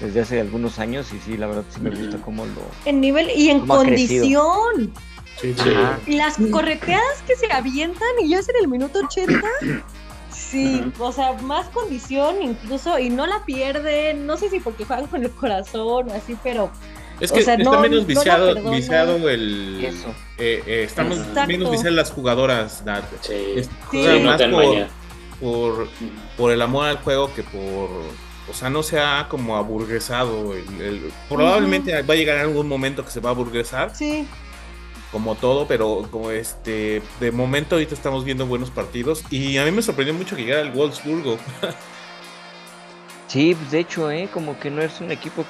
[0.00, 2.62] desde hace algunos años y sí, la verdad sí me gusta cómo lo...
[2.86, 4.92] En nivel y en condición.
[5.40, 5.70] Sí, sí.
[6.16, 9.42] Las correteadas que se avientan y ya es en el minuto 80.
[10.54, 15.06] Sí, o sea, más condición incluso y no la pierden, no sé si porque juegan
[15.08, 16.70] con el corazón o así, pero
[17.20, 18.50] Es O que sea, está no- menos viciado,
[19.28, 19.84] el.
[19.84, 20.08] Eso.
[20.36, 21.46] eh, eh, estamos Exacto.
[21.46, 22.82] menos viciadas las jugadoras.
[22.84, 23.04] Nat.
[23.20, 23.34] Sí.
[23.56, 23.72] Es- Sí.
[23.86, 24.86] juegan Sí, más no por,
[25.40, 25.88] por,
[26.36, 27.88] por el amor al juego que por.
[28.50, 30.54] O sea, no se ha como aburguesado.
[30.54, 34.26] el- el- probablemente va a llegar algún momento que se va a aburguesar, sí.
[35.14, 37.08] Como todo, pero como este.
[37.20, 39.24] De momento, ahorita estamos viendo buenos partidos.
[39.30, 41.38] Y a mí me sorprendió mucho que llegara el Wolfsburgo.
[43.26, 44.30] Sí, pues de hecho, ¿eh?
[44.30, 45.48] Como que no es un equipo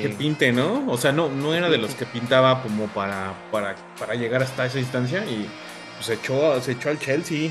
[0.00, 0.16] Que que...
[0.16, 0.86] pinte, ¿no?
[0.90, 4.66] O sea, no, no era de los que pintaba como para, para, para llegar hasta
[4.66, 5.58] esa distancia y
[5.94, 7.50] pues, se echó, se echó al Chelsea.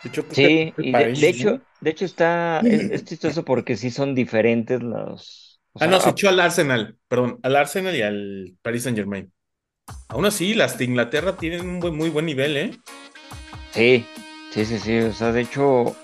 [0.00, 2.60] Se echó Sí, y de, de hecho, de hecho está...
[2.68, 5.60] Es, es chistoso porque sí son diferentes los...
[5.78, 9.32] Ah, sea, no, se echó al Arsenal, perdón, al Arsenal y al Paris Saint Germain.
[10.08, 12.78] Aún así, las de Inglaterra tienen un buen- muy buen nivel, ¿eh?
[13.72, 14.04] Sí,
[14.50, 14.98] sí, sí, sí.
[14.98, 15.96] O sea, de hecho,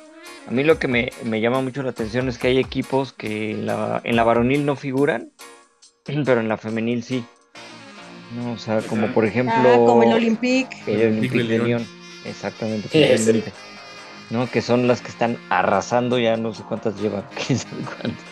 [0.47, 3.51] a mí lo que me, me llama mucho la atención es que hay equipos que
[3.51, 5.31] en la, en la varonil no figuran,
[6.25, 7.25] pero en la femenil sí.
[8.37, 9.55] No, o sea, como por ejemplo...
[9.73, 10.77] Ah, como el Olympique.
[10.87, 11.87] el Olympique de Lyon.
[12.25, 12.89] Exactamente.
[12.91, 13.53] Sí, totalmente.
[14.31, 14.51] ¿No?
[14.51, 18.25] Que son las que están arrasando, ya no sé cuántas llevan, quién sabe cuántas.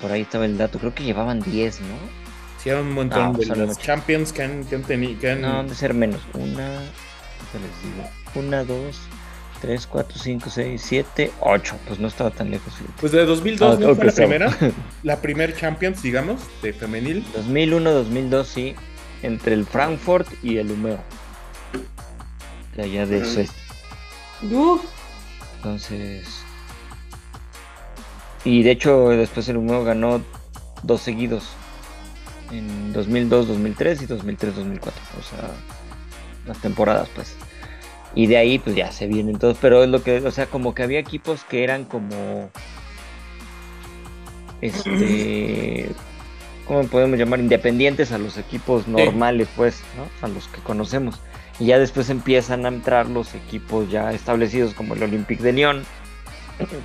[0.00, 2.21] Por ahí estaba el dato, creo que llevaban 10, ¿no?
[2.64, 3.78] Hay un montón No, de son los.
[3.78, 5.20] Champions que han, que han tenido.
[5.20, 6.20] Que han- No, han de ser menos.
[6.34, 8.08] Una, les digo.
[8.34, 8.98] Una, dos,
[9.60, 11.76] tres, cuatro, cinco, seis, siete, ocho.
[11.86, 12.72] Pues no estaba tan lejos.
[12.74, 12.92] fíjate.
[13.00, 14.28] Pues de 2002 Ah, ¿no fue la estaba.
[14.28, 14.56] primera,
[15.02, 17.24] la primer Champions, digamos, de femenil.
[17.34, 18.74] 2001, 2002, sí.
[19.22, 20.98] Entre el Frankfurt y el Humeo.
[22.76, 23.26] De allá de Ujú.
[23.26, 23.54] Suecia.
[24.50, 24.82] Uf,
[25.56, 26.26] Entonces.
[28.44, 30.20] Y de hecho, después el Humeo ganó
[30.82, 31.44] dos seguidos.
[32.52, 35.02] En 2002, 2003 y 2003, 2004.
[35.18, 35.50] O sea,
[36.46, 37.34] las temporadas, pues.
[38.14, 39.56] Y de ahí, pues ya se vienen todos.
[39.60, 42.50] Pero es lo que, o sea, como que había equipos que eran como.
[44.60, 45.90] Este.
[46.66, 47.40] ¿Cómo podemos llamar?
[47.40, 50.06] Independientes a los equipos normales, pues, ¿no?
[50.24, 51.20] A los que conocemos.
[51.58, 55.82] Y ya después empiezan a entrar los equipos ya establecidos como el Olympique de Lyon,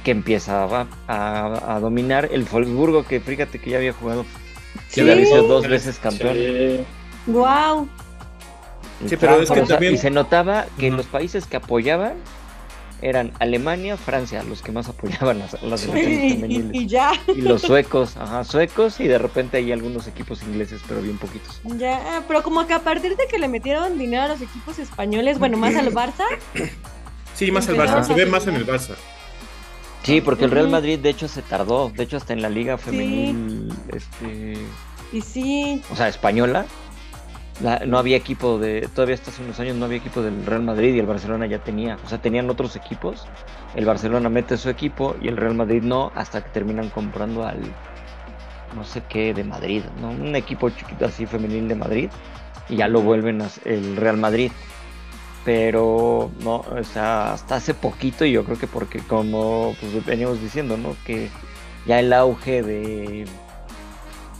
[0.03, 4.25] que empieza a, a- a dominar el Wolfsburgo, que fíjate que ya había jugado,
[4.89, 5.01] Sí.
[5.01, 6.33] había sido dos veces campeón.
[6.35, 6.79] Sí.
[7.27, 7.87] wow.
[9.01, 11.45] El Sí, pero es que Frankfurt, o sea, también- Y se notaba que los países
[11.45, 12.13] que apoyaban
[13.03, 16.69] eran Alemania, Francia, los que más apoyaban las, las selecciones Y, femeniles.
[16.73, 20.81] y- y ya, Y los suecos, ajá, suecos y de repente hay algunos equipos ingleses,
[20.87, 21.61] pero bien poquitos.
[21.63, 25.37] ya, pero como que a partir de que le metieron dinero a los equipos españoles,
[25.37, 26.23] bueno, más al Barça,
[27.35, 28.95] Sí, más Empezaron Barça, se ve más en el Barça.
[30.07, 30.69] Sí, porque el Real.
[30.69, 34.57] Madrid de hecho se tardó, de hecho hasta en la liga femenil, este,
[35.11, 36.65] y sí, o sea, española,
[37.61, 40.63] la- no había equipo de, todavía hasta hace unos años no había equipo del Real
[40.63, 43.27] Madrid y el Barcelona ya tenía, o sea, tenían otros equipos,
[43.75, 47.59] el Barcelona mete su equipo y el Real Madrid no, hasta que terminan comprando al,
[48.75, 50.09] no sé qué, de Madrid, ¿no?
[50.09, 52.09] Un equipo chiquito así femenil de Madrid
[52.69, 54.51] y ya lo vuelven a, el Real Madrid.
[55.47, 60.41] Pero no, o sea, hasta hace poquito y yo creo que porque como pues veníamos
[60.41, 60.93] diciendo, ¿no?
[61.05, 61.29] Que
[61.85, 63.25] ya el auge de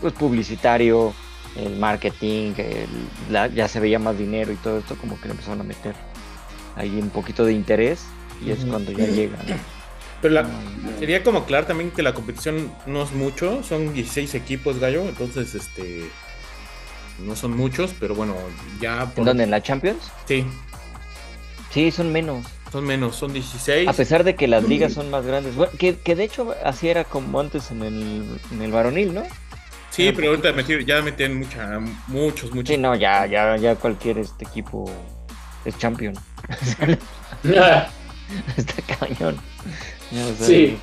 [0.01, 1.13] pues publicitario,
[1.55, 2.87] el marketing, el-
[3.31, 5.95] la- ya se veía más dinero y todo esto como que le empezaron a meter
[6.75, 8.01] ahí un poquito de interés
[8.45, 9.37] y es cuando ya llega.
[9.47, 9.55] ¿no?
[10.21, 10.45] Pero la-
[10.99, 15.55] sería como claro también que la competición no es mucho, son 16 equipos, Gallo, entonces
[15.55, 16.09] este
[17.25, 18.35] no son muchos, pero bueno,
[18.81, 19.45] ya ¿En por- dónde?
[19.45, 20.11] ¿En la Champions?
[20.25, 20.45] Sí,
[21.77, 22.43] Sí, son menos.
[22.71, 23.87] son menos, son 16.
[23.87, 25.53] A pesar de que las ligas son más grandes.
[25.53, 29.21] Bueno, que, que de hecho así era como antes en el, en el varonil, ¿no?
[29.91, 32.73] Sí, pero ahorita ya meten mucha, muchos, muchos.
[32.73, 34.89] Sí, no, ya, ya, ya cualquier este equipo
[35.65, 36.15] es champion.
[38.57, 39.37] Está cañón.
[40.09, 40.79] Ya, o sea, Sí.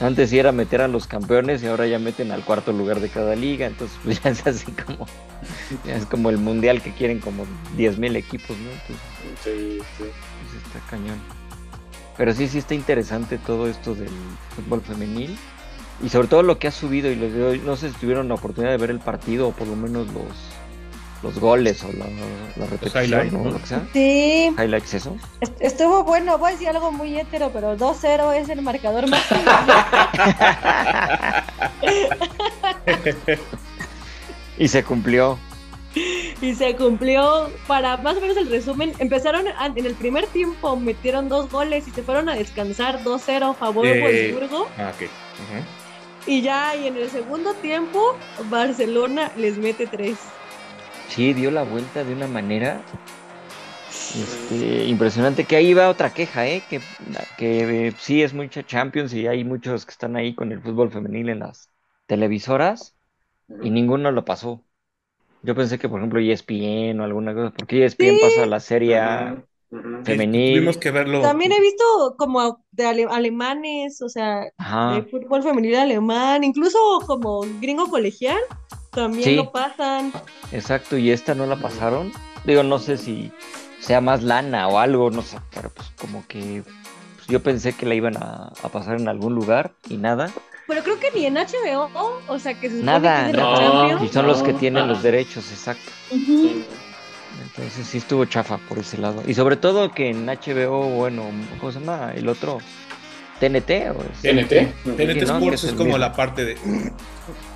[0.00, 3.08] Antes sí era meter a los campeones y ahora ya meten al cuarto lugar de
[3.08, 3.66] cada liga.
[3.66, 5.08] Entonces, pues ya es así como.
[5.84, 7.44] Ya es como el mundial que quieren como
[7.76, 8.70] 10.000 equipos, ¿no?
[8.70, 8.96] Entonces,
[9.44, 10.04] Sí, sí.
[10.04, 11.20] pues está cañón.
[12.16, 14.10] Pero sí, sí está interesante todo esto del
[14.56, 15.38] fútbol femenil.
[16.02, 17.10] Y sobre todo lo que ha subido.
[17.10, 19.76] Y digo, no sé si tuvieron la oportunidad de ver el partido o por lo
[19.76, 20.24] menos los,
[21.22, 22.06] los goles o la,
[22.56, 23.50] la repetición ¿no?
[23.50, 23.82] lo que sea.
[23.92, 25.16] sí, Highlights, eso.
[25.40, 29.22] est- estuvo bueno, voy a decir algo muy hétero, pero 2-0 es el marcador más
[34.58, 35.38] y se cumplió.
[36.40, 38.92] y se cumplió para más o menos el resumen.
[38.98, 43.50] Empezaron a- en el primer tiempo, metieron dos goles y se fueron a descansar 2-0
[43.50, 44.68] a favor de Eh, Wolfsburgo.
[44.76, 44.92] Ah.
[46.26, 48.16] Y ya y en el segundo tiempo,
[48.50, 50.18] Barcelona les mete tres.
[51.08, 52.82] sí dio la vuelta de una manera
[54.14, 55.44] este, impresionante.
[55.46, 56.62] Que ahí va otra queja, ¿eh?
[56.68, 56.80] Que,
[57.38, 60.90] que eh, sí es mucha Champions y hay muchos que están ahí con el fútbol
[60.90, 61.70] femenil en las
[62.06, 62.94] televisoras
[63.62, 64.64] y ninguno lo pasó.
[65.42, 68.20] Yo pensé que, por ejemplo, ESPN o alguna cosa, porque ESPN Sí.
[68.20, 69.00] pasa la serie
[70.04, 70.56] femenil.
[70.56, 71.20] Tuvimos que verlo.
[71.20, 71.84] También he visto
[72.16, 74.94] como de ale- alemanes, o sea, Ajá.
[74.94, 78.38] de fútbol femenil alemán, incluso como gringo colegial,
[78.92, 79.36] también Sí.
[79.36, 80.12] lo pasan.
[80.52, 82.12] Exacto, y esta no la pasaron.
[82.44, 83.30] Digo, no sé si
[83.80, 86.62] sea más lana o algo, no sé, pero pues como que
[87.16, 90.30] pues, yo pensé que la iban a, a pasar en algún lugar y nada.
[90.68, 93.56] Pero creo que ni en HBO, o sea, que se Nada, que no.
[93.56, 94.02] Champions.
[94.02, 95.90] Y son los que tienen los derechos, exacto.
[96.10, 99.22] Entonces sí estuvo chafa por ese lado.
[99.26, 101.24] Y sobre todo que en HBO, bueno,
[101.58, 102.12] ¿cómo se llama?
[102.14, 102.58] El otro,
[103.40, 103.70] TNT.
[103.96, 104.20] ¿o es?
[104.20, 104.94] TNT.
[104.94, 105.22] TNT.
[105.22, 105.98] Sports es como mismo.
[105.98, 106.56] la parte de.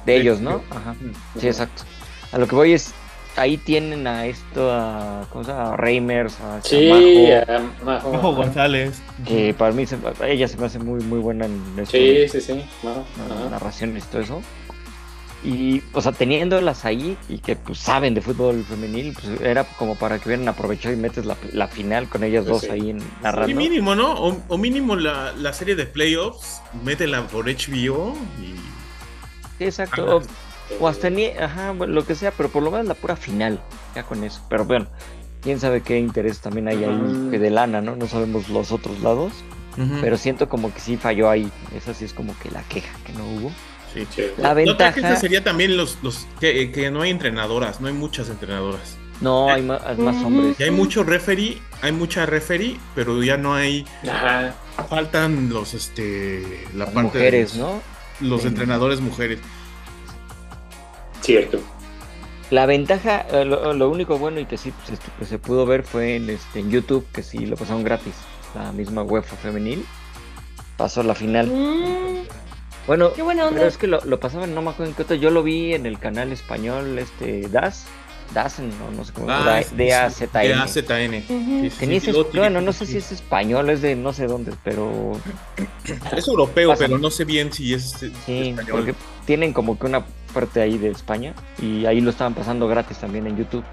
[0.07, 0.62] De ellos, ¿no?
[0.70, 0.96] Ajá.
[1.38, 1.83] Sí, exacto.
[2.33, 2.94] A lo que voy es,
[3.37, 5.73] ahí tienen a esto, a, ¿cómo se llama?
[5.73, 6.88] A Reimers, a Sí,
[7.47, 8.33] Chamajo, a Majo.
[8.35, 9.01] González.
[9.27, 12.40] que para mí, se- ella se me hace muy, muy buena en esto, Sí, sí,
[12.40, 12.64] sí.
[12.83, 13.05] Majo,
[13.51, 14.42] narraciones y todo eso.
[15.45, 19.97] Y, o sea, teniéndolas ahí y que pues saben de fútbol femenil, pues era como
[19.97, 22.71] para que hubieran aprovechado y metes la, la final con ellas Pues dos sí.
[22.71, 23.57] ahí en, Y narrando.
[23.57, 24.12] mínimo, ¿no?
[24.12, 28.55] O, o mínimo la, la serie de playoffs, métela por HBO y.
[29.59, 30.18] Sí, exacto.
[30.18, 30.27] Ajá.
[30.81, 33.61] O, hasta ni, ajá, bueno, lo que sea, pero por lo menos la pura final,
[33.95, 34.41] ya con eso.
[34.49, 34.87] Pero bueno,
[35.43, 37.97] quién sabe qué interés también hay ahí que de lana, ¿no?
[37.97, 39.33] No sabemos los otros lados,
[39.79, 39.99] Ujú.
[40.01, 41.51] pero siento como que sí falló ahí.
[41.77, 43.53] Esa sí es como que la queja que no hubo.
[43.93, 44.07] Sí.
[44.15, 44.23] Sí.
[44.39, 47.89] La La otra ventaja, queja sería también los, los que, que no hay entrenadoras, no
[47.89, 48.97] hay muchas entrenadoras.
[49.21, 50.27] no, hay más, hay más Ujú.
[50.27, 50.59] hombres.
[50.59, 54.55] Y hay mucho referee, hay mucha referee, pero ya no hay, Ajá.
[54.89, 57.83] faltan los, este, la Las parte mujeres, de los, ¿no?
[58.29, 58.49] los Sí.
[58.49, 59.39] entrenadores mujeres.
[61.23, 61.59] Cierto.
[62.51, 65.65] La ventaja, eh, lo, lo único bueno y que sí pues, esto que se pudo
[65.65, 68.13] ver fue en, este, en YouTube, que sí lo pasaron gratis.
[68.55, 69.87] La misma UEFA femenil
[70.77, 71.47] pasó la final.
[71.47, 72.27] Mm,
[72.87, 73.57] Bueno, qué buena onda.
[73.59, 75.17] pero es que lo, lo pasaban, no me acuerdo en qué otro.
[75.17, 77.87] Yo lo vi en el canal español, este, DAS.
[78.33, 79.27] DAS, no, no sé cómo.
[79.31, 79.61] Ah.
[79.73, 81.23] D-A-Z-N.
[81.27, 84.27] Sí, sí, Que ni sí, bueno, no sé si es español, es de no sé
[84.27, 85.12] dónde, pero
[86.16, 88.66] Es europeo, pero no sé bien si es es sí, español.
[88.71, 88.95] porque
[89.27, 93.27] tienen como que una parte ahí de España y ahí lo estaban pasando gratis también
[93.27, 93.64] en YouTube,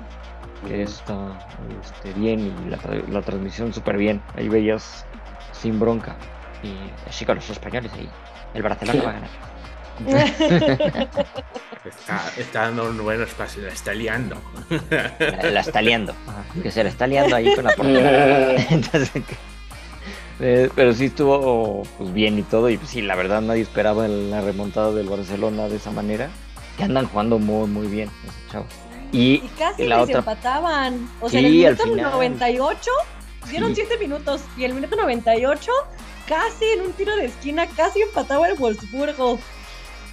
[0.67, 1.39] que está
[1.81, 4.21] este, bien y la, tra- la transmisión súper bien.
[4.35, 5.05] Ahí veías
[5.53, 6.15] sin bronca.
[6.61, 6.73] Y
[7.07, 8.09] así con los españoles ahí.
[8.53, 9.29] El Barcelona va a ganar.
[11.85, 14.35] Está, está dando un buen espacio, la está liando.
[14.89, 16.13] La, la está liando.
[16.27, 18.55] Ajá, Que se la está liando ahí con la portería.
[18.69, 19.49] Entonces, que-
[20.41, 22.69] eh, pero sí estuvo pues, bien y todo.
[22.69, 26.29] Y pues, sí, la verdad nadie esperaba la remontada del Barcelona de esa manera.
[26.77, 28.67] Que andan jugando muy, muy bien esos chavos.
[29.11, 31.09] Y, Y casi la les otra- empataban.
[31.19, 32.11] O sea, Sí, en el al minuto final.
[32.11, 32.91] 98
[33.49, 33.81] dieron Sí.
[33.87, 35.71] 7 minutos y el minuto 98
[36.27, 39.39] casi en un tiro de esquina casi empataba el Wolfsburgo.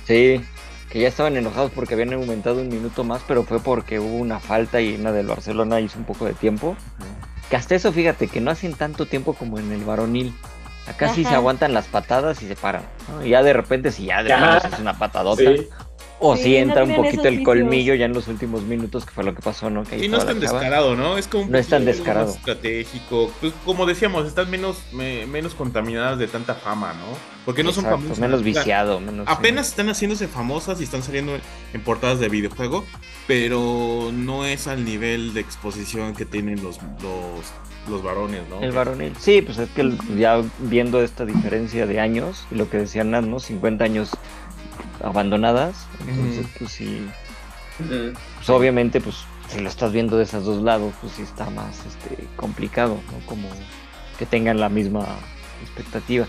[0.07, 0.45] Sí,
[0.91, 4.41] que ya estaban enojados porque habían aumentado un minuto más, pero fue porque hubo una
[4.41, 6.77] falta y una del Barcelona hizo un poco de tiempo.
[7.51, 10.35] Que hasta eso, fíjate, que no hacen tanto tiempo como en el varonil.
[10.87, 12.83] Acá sí se aguantan las patadas y se paran.
[13.09, 13.25] ¿no?
[13.25, 15.43] Y ya de repente, si ya de es una patadota.
[15.43, 15.69] Sí.
[16.19, 19.11] O Sí, si no entra un poquito el colmillo ya en los últimos minutos, que
[19.13, 19.85] fue lo que pasó, ¿no?
[19.85, 21.19] Que Sí, no es tan descarado, ¿no?
[21.19, 22.29] Es como un No es tan descarado.
[22.29, 23.31] más estratégico.
[23.41, 27.19] Pues como decíamos, están menos, me- menos contaminadas de tanta fama, ¿no?
[27.45, 28.19] Porque no son famosas.
[28.19, 29.29] menos viciado, menos...
[29.29, 31.37] Apenas están haciéndose famosas y están saliendo
[31.75, 32.85] en portadas de videojuego,
[33.27, 37.45] pero no es al nivel de exposición que tienen los, los,
[37.91, 38.61] los varones, ¿no?
[38.61, 39.13] El varonil.
[39.19, 43.39] Sí, pues es que ya viendo esta diferencia de años, y lo que decían, ¿no?
[43.41, 44.11] 50 años
[45.03, 47.07] abandonadas, entonces pues sí,
[47.79, 49.17] pues obviamente pues
[49.49, 53.27] si lo estás viendo de esos dos lados, pues sí está más este complicado, ¿no?
[53.27, 53.49] Como
[54.19, 55.07] que tengan la misma
[55.63, 56.27] expectativa.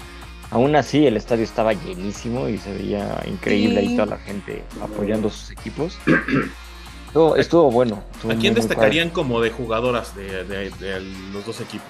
[0.52, 5.28] Aún así el estadio estaba llenísimo y se veía increíble ahí toda la gente apoyando
[5.28, 5.98] a sus equipos.
[7.08, 8.04] Estuvo, estuvo bueno.
[8.14, 11.00] estuvo ¿A quién muy, muy destacarían como de jugadoras de, de- de
[11.34, 11.90] los dos equipos?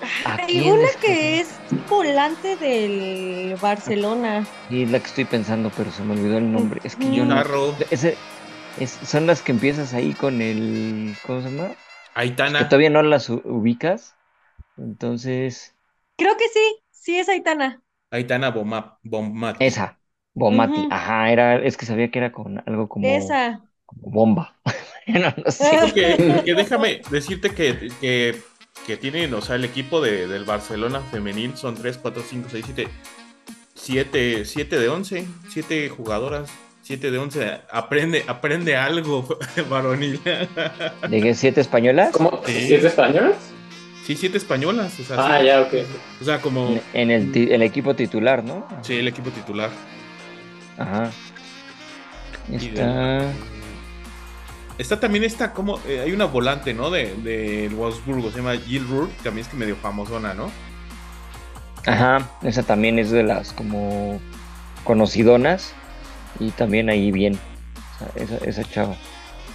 [0.00, 0.42] Padre.
[0.42, 4.46] ¿A Hay una es que es volante del Barcelona.
[4.68, 6.80] Sí, es la que estoy pensando, pero se me olvidó el nombre.
[6.84, 7.40] Es que yo no.
[7.90, 8.16] Ese,
[8.80, 11.14] es- son las que empiezas ahí con el.
[11.26, 11.68] ¿Cómo se llama?
[11.68, 11.74] Que
[12.14, 12.68] Aitana.
[12.68, 14.14] todavía no las ubicas.
[14.76, 15.74] Entonces.
[16.16, 17.82] Creo que sí, sí es Aitana.
[18.10, 19.64] Aitana Bomap, Bomati.
[19.64, 19.98] Esa.
[20.34, 20.88] Bomati.
[20.90, 23.62] Ajá, era, es que sabía que era con algo como, Esa.
[23.86, 24.56] como bomba.
[25.06, 25.92] no, no sé.
[25.94, 28.36] Que, que déjame decirte que, que,
[28.86, 32.64] que tienen, o sea, el equipo de, del Barcelona femenil son 3, 4, 5, 6,
[32.66, 32.88] 7,
[33.74, 36.50] 7, 7 de 11, 7 jugadoras,
[36.82, 37.60] 7 de 11.
[37.70, 39.26] Aprende, aprende algo,
[39.70, 40.20] varonil.
[41.08, 42.10] ¿De qué, siete españolas?
[42.12, 42.42] ¿Cómo?
[42.46, 42.66] Sí.
[42.68, 43.36] ¿Siete españolas?
[44.04, 44.98] Sí, 7 españolas.
[45.00, 45.46] O sea, Ah, sí.
[45.46, 45.74] ya, ok.
[46.20, 46.80] O sea, como.
[46.94, 48.68] En, el, el equipo titular, ¿no?
[48.82, 49.70] Sí, el equipo titular.
[50.78, 51.10] Ajá.
[52.48, 53.32] Y de- Está.
[54.78, 55.78] Está también esta, como.
[55.86, 56.90] eh, hay una volante, ¿no?
[56.90, 58.30] De, del Wolfsburgo.
[58.30, 59.14] Se llama Jill Rourke.
[59.22, 60.50] También es que medio famosona, ¿no?
[61.86, 64.20] Ajá, esa también es de las como
[64.84, 65.72] conocidonas.
[66.38, 67.38] Y también ahí bien.
[68.16, 68.96] esa, esa chava.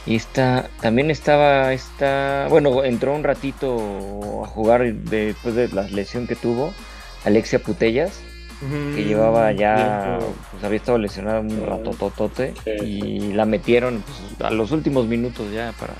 [0.05, 6.25] Y esta, también estaba esta, bueno, entró un ratito a jugar después de la lesión
[6.25, 6.73] que tuvo,
[7.23, 8.19] Alexia Putellas,
[8.95, 10.19] que llevaba ya,
[10.51, 12.85] pues había estado lesionada un ratototote Sí.
[12.85, 15.93] y la metieron pues, a los últimos minutos ya para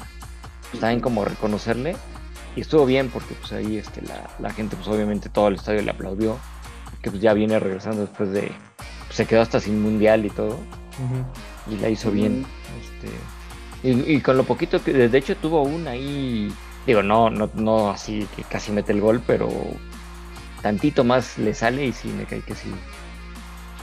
[0.70, 1.95] pues, también como reconocerle.
[2.55, 5.82] Y estuvo bien porque pues ahí este la, la gente pues obviamente todo el estadio
[5.82, 6.38] le aplaudió
[7.01, 8.51] que pues ya viene regresando después de
[9.07, 10.57] pues, se quedó hasta sin mundial y todo.
[11.72, 12.45] Y la hizo bien
[12.82, 16.53] este y, y con lo poquito que de hecho tuvo una ahí
[16.86, 19.49] digo no no no así que casi mete el gol pero
[20.62, 22.72] tantito más le sale y sí me cae que sí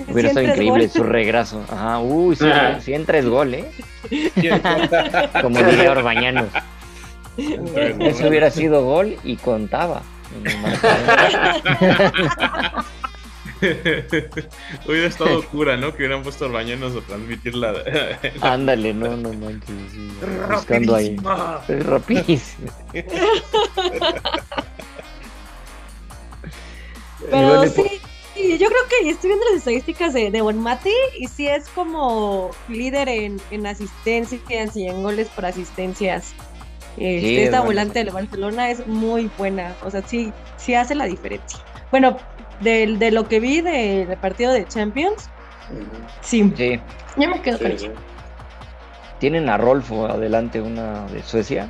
[0.07, 0.91] Hubiera es increíble gol.
[0.91, 1.65] su regraso.
[1.71, 2.47] Ajá, uy, sí
[2.95, 3.65] entra es gol, ¿eh?
[5.43, 6.47] Como diría Orbañanos.
[7.37, 10.03] Eso hubiera sido gol y contaba.
[14.87, 15.91] Hubiera estado cura, ¿no?
[15.93, 17.75] Que hubieran puesto Orbañanos a transmitir la.
[18.41, 19.75] Ándale, no, no manches.
[19.91, 20.13] sí,
[20.49, 21.17] buscando ahí.
[21.69, 22.71] Rapidísimo.
[27.21, 27.83] Y Pero sí,
[28.35, 32.51] sí, yo creo que estoy viendo las estadísticas de, de Bonmati y sí es como
[32.69, 36.33] líder en, en asistencias y en goles por asistencias.
[36.97, 41.05] Este, Sí, esta volante del Barcelona es muy buena, o sea, sí, sí hace la
[41.07, 41.61] diferencia.
[41.93, 42.17] Bueno,
[42.61, 45.29] del- de, lo que vi del partido de Champions,
[46.23, 46.81] sí, Sí,
[47.17, 47.89] yo me quedo con eso.
[49.21, 51.69] tienen a Rolfo adelante, una de Suecia.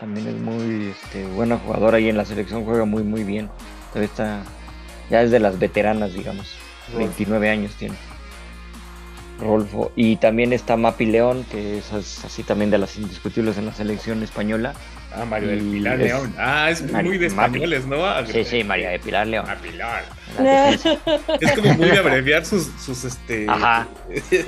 [0.00, 3.50] También es muy este, buena jugadora y en la selección juega muy, muy bien.
[3.92, 4.42] Todavía está,
[5.10, 6.56] ya es de las veteranas, digamos.
[6.88, 6.98] Rolfo.
[6.98, 7.94] 29 años tiene.
[9.40, 9.92] Rolfo.
[9.94, 13.72] Y también está Mapi León, que es as- así también de las indiscutibles en la
[13.72, 14.74] selección española.
[15.14, 16.34] Ah, Mario del Pilar es- León.
[16.38, 17.46] Ah, es Mario- muy de Mapi.
[17.46, 18.04] españoles, ¿no?
[18.04, 19.46] Ah, Sí, sí, María de Pilar León.
[19.62, 20.04] Pilar.
[21.40, 23.46] Es como muy de abreviar sus, sus este.
[23.48, 23.86] Ajá.
[24.30, 24.44] Sí.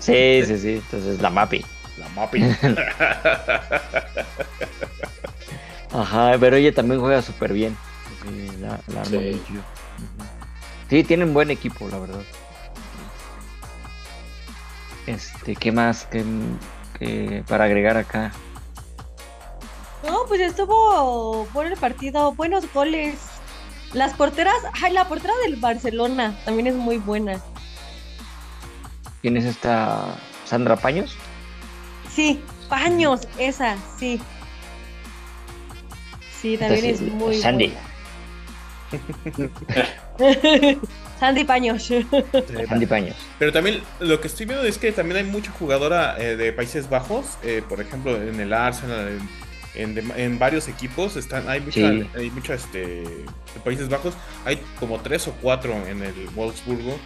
[0.00, 0.70] Sí, sí, sí.
[0.84, 1.64] Entonces la Mapi.
[1.98, 2.42] La Mapi.
[5.92, 7.76] Ajá, pero ella también juega súper bien.
[8.22, 9.40] Sí, la, la Sí.
[10.88, 12.22] Sí, tienen buen equipo, la verdad.
[15.06, 16.24] Este, ¿qué más que,
[16.98, 18.32] que para agregar acá?
[20.06, 23.14] No, pues estuvo bueno el partido, buenos goles.
[23.92, 27.40] Las porteras, ay, la portera del Barcelona también es muy buena.
[29.22, 31.16] ¿Quién es esta Sandra Paños?
[32.12, 34.20] Sí, Paños, esa, sí.
[36.40, 37.74] Sí, también es muy Sandy.
[38.92, 39.90] buena.
[41.20, 41.90] Sandy Paños.
[42.68, 43.16] Sandy Paños.
[43.38, 46.90] Pero también lo que estoy viendo es que también hay mucha jugadora eh, de Países
[46.90, 49.18] Bajos, eh, por ejemplo en el Arsenal,
[49.74, 52.08] en, en, en varios equipos están, hay mucha, Sí.
[52.14, 54.14] hay mucha este, de Países Bajos,
[54.44, 56.98] hay como tres o cuatro en el Wolfsburgo,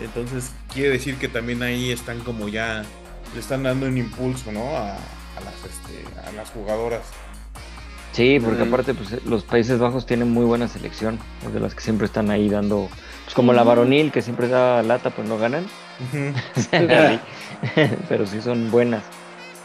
[0.00, 2.84] entonces quiere decir que también ahí están como ya
[3.34, 4.76] le están dando un impulso, ¿no?
[4.76, 7.02] A, a las este, a las jugadoras.
[8.16, 11.82] Sí, porque aparte pues, los Países Bajos tienen muy buena selección, es de las que
[11.82, 12.88] siempre están ahí dando,
[13.24, 15.66] pues como la varonil que siempre da lata pues no ganan,
[18.08, 19.04] pero sí son buenas.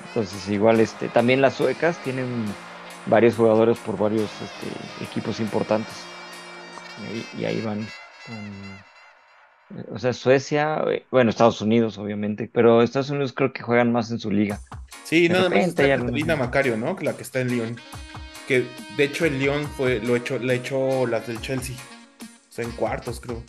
[0.10, 2.28] Entonces igual este, también las suecas tienen
[3.06, 5.94] varios jugadores por varios este, equipos importantes.
[7.00, 7.88] Y ahí, y ahí van.
[8.28, 8.92] con-
[9.94, 14.12] o sea, Suecia, eh, bueno, Estados Unidos obviamente, pero Estados Unidos creo que juegan más
[14.12, 14.60] en su liga.
[15.06, 16.98] Sí, De nada más está Catalina Macario, ¿no?
[16.98, 17.78] Que La que está en Lyon.
[18.52, 18.66] Que
[18.98, 21.74] de hecho el Lyon fue, lo echó, le echó las del Chelsea.
[22.50, 23.42] O sea, en cuartos, creo.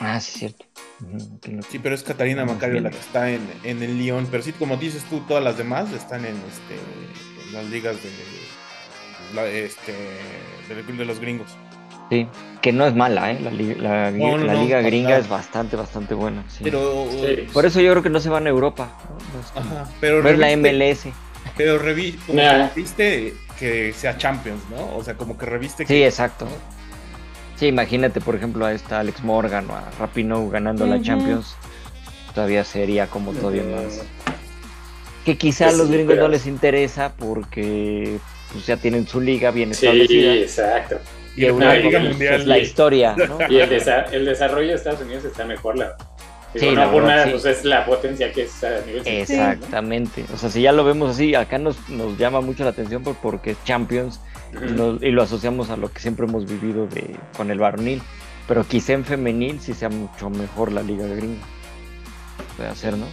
[0.00, 0.64] Ah, sí, es cierto.
[1.70, 4.26] Sí, pero es Catalina Vamos Macario la que está en, en el Lyon.
[4.28, 8.10] Pero sí, como dices tú, todas las demás están en, este, en las ligas de,
[9.36, 9.92] la- este,
[10.68, 11.46] del- de los gringos.
[12.10, 12.26] Sí,
[12.60, 13.38] que no es mala, ¿eh?
[13.40, 16.44] La, la, No, no, la no, liga gringa es bastante, bastante buena.
[16.48, 16.64] sí.
[16.64, 17.46] Pero, Sí.
[17.52, 18.98] Por eso yo creo que no se van a Europa.
[19.08, 21.06] No, No es, como- ajá, pero no es la MLS.
[21.62, 22.50] Pero revi como Nah.
[22.50, 24.96] que reviste que sea Champions, ¿no?
[24.96, 26.06] O sea, como que reviste Sí, que...
[26.06, 26.48] exacto.
[27.56, 31.00] Sí, imagínate, por ejemplo, a esta Alex Morgan o a Rapino ganando la.
[31.00, 31.54] Champions.
[32.34, 34.02] Todavía sería como todavía más.
[35.24, 38.18] Que quizá a los sí, gringos pero- no les interesa porque
[38.52, 40.34] pues, ya tienen su liga bien Sí, establecida.
[40.34, 40.98] exacto.
[41.36, 42.40] Y Europa, la Liga Mundial.
[42.40, 43.38] es la historia, ¿no?
[43.48, 46.11] Y el, desa- el desarrollo de Estados Unidos está mejor, la Digo,
[46.54, 47.30] Sí, verdad, nada, sí.
[47.30, 50.24] pues es la potencia que es a nivel Exactamente.
[50.34, 53.16] O sea, si ya lo vemos así, acá nos, nos llama mucho la atención por-
[53.16, 54.20] porque es Champions
[54.62, 58.02] y, lo, y lo asociamos a lo que siempre hemos vivido de, con el varonil.
[58.48, 61.40] Pero quizá en femenil sí sea mucho mejor la liga gringa.
[62.56, 63.06] Puede hacer, ¿no?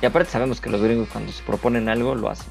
[0.00, 2.46] Y aparte sabemos que los gringos cuando se proponen algo lo hacen.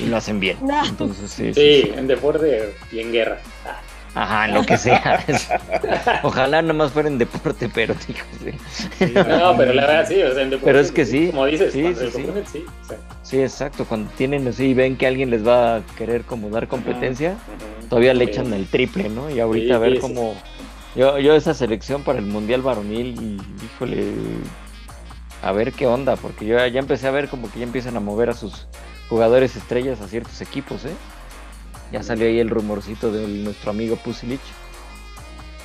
[0.00, 0.58] Y lo hacen bien.
[0.62, 0.84] No.
[0.86, 1.92] Entonces, sí, sí, Sí, sí.
[1.98, 3.38] en deporte y en guerra.
[3.66, 3.80] Ah,
[4.14, 5.24] Ajá, en lo que sea.
[6.22, 10.42] Ojalá nomás fuera en deporte, pero hijos de- No, pero la verdad sí, o sea,
[10.42, 10.66] en deporte.
[10.66, 11.28] Pero es que sí.
[11.30, 12.18] Como dices, Sí, cuando sí, sí.
[12.22, 12.64] proponen, sí.
[12.82, 13.84] o sea, Sí, exacto.
[13.86, 17.36] Cuando tienen así y ven que alguien les va a querer como dar competencia,
[17.88, 18.30] todavía le Sí.
[18.30, 19.30] echan el triple, ¿no?
[19.30, 20.34] Y ahorita Sí, a ver sí, sí, cómo...
[20.94, 24.12] Yo, yo esa selección para el Mundial Varonil, y, híjole,
[25.42, 28.00] a ver qué onda, porque yo ya empecé a ver como que ya empiezan a
[28.00, 28.68] mover a sus
[29.08, 30.92] jugadores estrellas a ciertos equipos, ¿eh?
[31.94, 34.40] Ya salió ahí el rumorcito de nuestro amigo Pusilic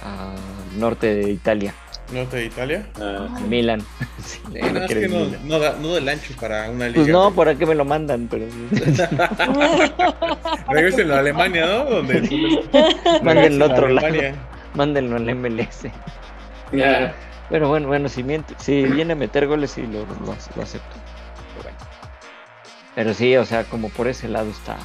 [0.03, 1.73] al norte de Italia,
[2.13, 2.85] ¿Norte de Italia?
[3.01, 3.81] Ah, al Milan.
[4.23, 5.39] Sí, Eh, no es que no, Milan.
[5.47, 6.95] no, da, no del ancho para una liga.
[6.97, 8.27] Pues no, de- ¿para qué me lo mandan?
[8.29, 8.45] Pero
[10.69, 11.85] Regrésenlo a Alemania, ¿no?
[11.85, 12.21] Donde
[13.23, 14.05] Mándenlo a otro lado.
[14.07, 14.35] Alemania.
[14.75, 15.87] mándenlo al MLS.
[16.71, 17.15] ya.
[17.49, 20.95] Pero bueno, bueno, si, miente- si viene a meter goles, sí lo, lo, lo acepto.
[21.55, 21.77] Pero, bueno.
[22.93, 24.77] Pero sí, o sea, como por ese lado está.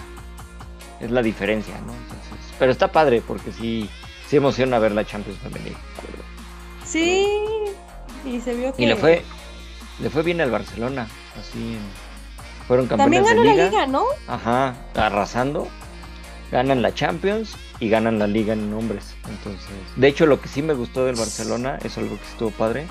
[1.04, 1.92] Es la diferencia, ¿no?
[1.92, 3.88] Entonces, pero está padre porque sí,
[4.28, 5.76] sí emociona ver la Champions femenil.
[6.84, 7.26] Sí,
[8.24, 8.82] y se vio que.
[8.82, 9.22] Y le fue,
[10.00, 11.08] le fue bien al Barcelona.
[11.38, 11.76] Así
[12.66, 13.70] fueron También campeones ganó de la liga.
[13.70, 14.04] liga, ¿no?
[14.28, 15.68] Ajá, arrasando.
[16.52, 19.14] Ganan la Champions y ganan la liga en hombres.
[19.28, 22.86] Entonces, de hecho, lo que sí me gustó del Barcelona, es algo que estuvo padre,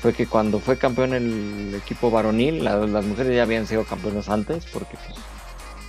[0.00, 4.28] fue que cuando fue campeón el equipo varonil, la- las mujeres ya habían sido campeonas
[4.30, 5.18] antes, porque pues,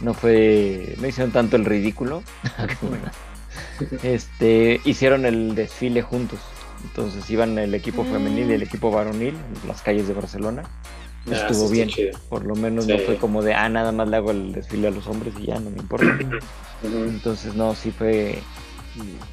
[0.02, 2.24] no fue, no hicieron tanto el ridículo.
[4.04, 6.40] este, hicieron el desfile juntos.
[6.84, 8.12] Entonces iban el equipo Mm.
[8.12, 10.64] femenil y el equipo varonil en las calles de Barcelona.
[11.28, 11.90] Ah, Estuvo bien.
[11.90, 12.18] chido.
[12.30, 14.92] Por lo menos no fue como de, ah, nada más le hago el desfile a
[14.92, 16.06] los hombres y ya no me importa.
[16.84, 18.40] Entonces, no, sí fue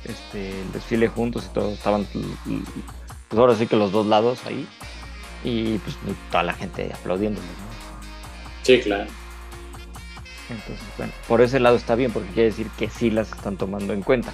[0.04, 2.06] este, el desfile juntos y todos estaban,
[3.28, 4.66] pues ahora sí que los dos lados ahí.
[5.44, 5.96] Y pues
[6.30, 8.62] toda la gente aplaudiéndoles, ¿no?
[8.62, 9.10] Sí, claro.
[10.52, 13.92] Entonces, bueno, por ese lado está bien porque quiere decir que sí las están tomando
[13.92, 14.30] en cuenta.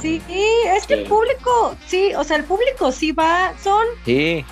[0.00, 4.44] Sí, es que el público, sí, o sea, el público sí va, son, Sí,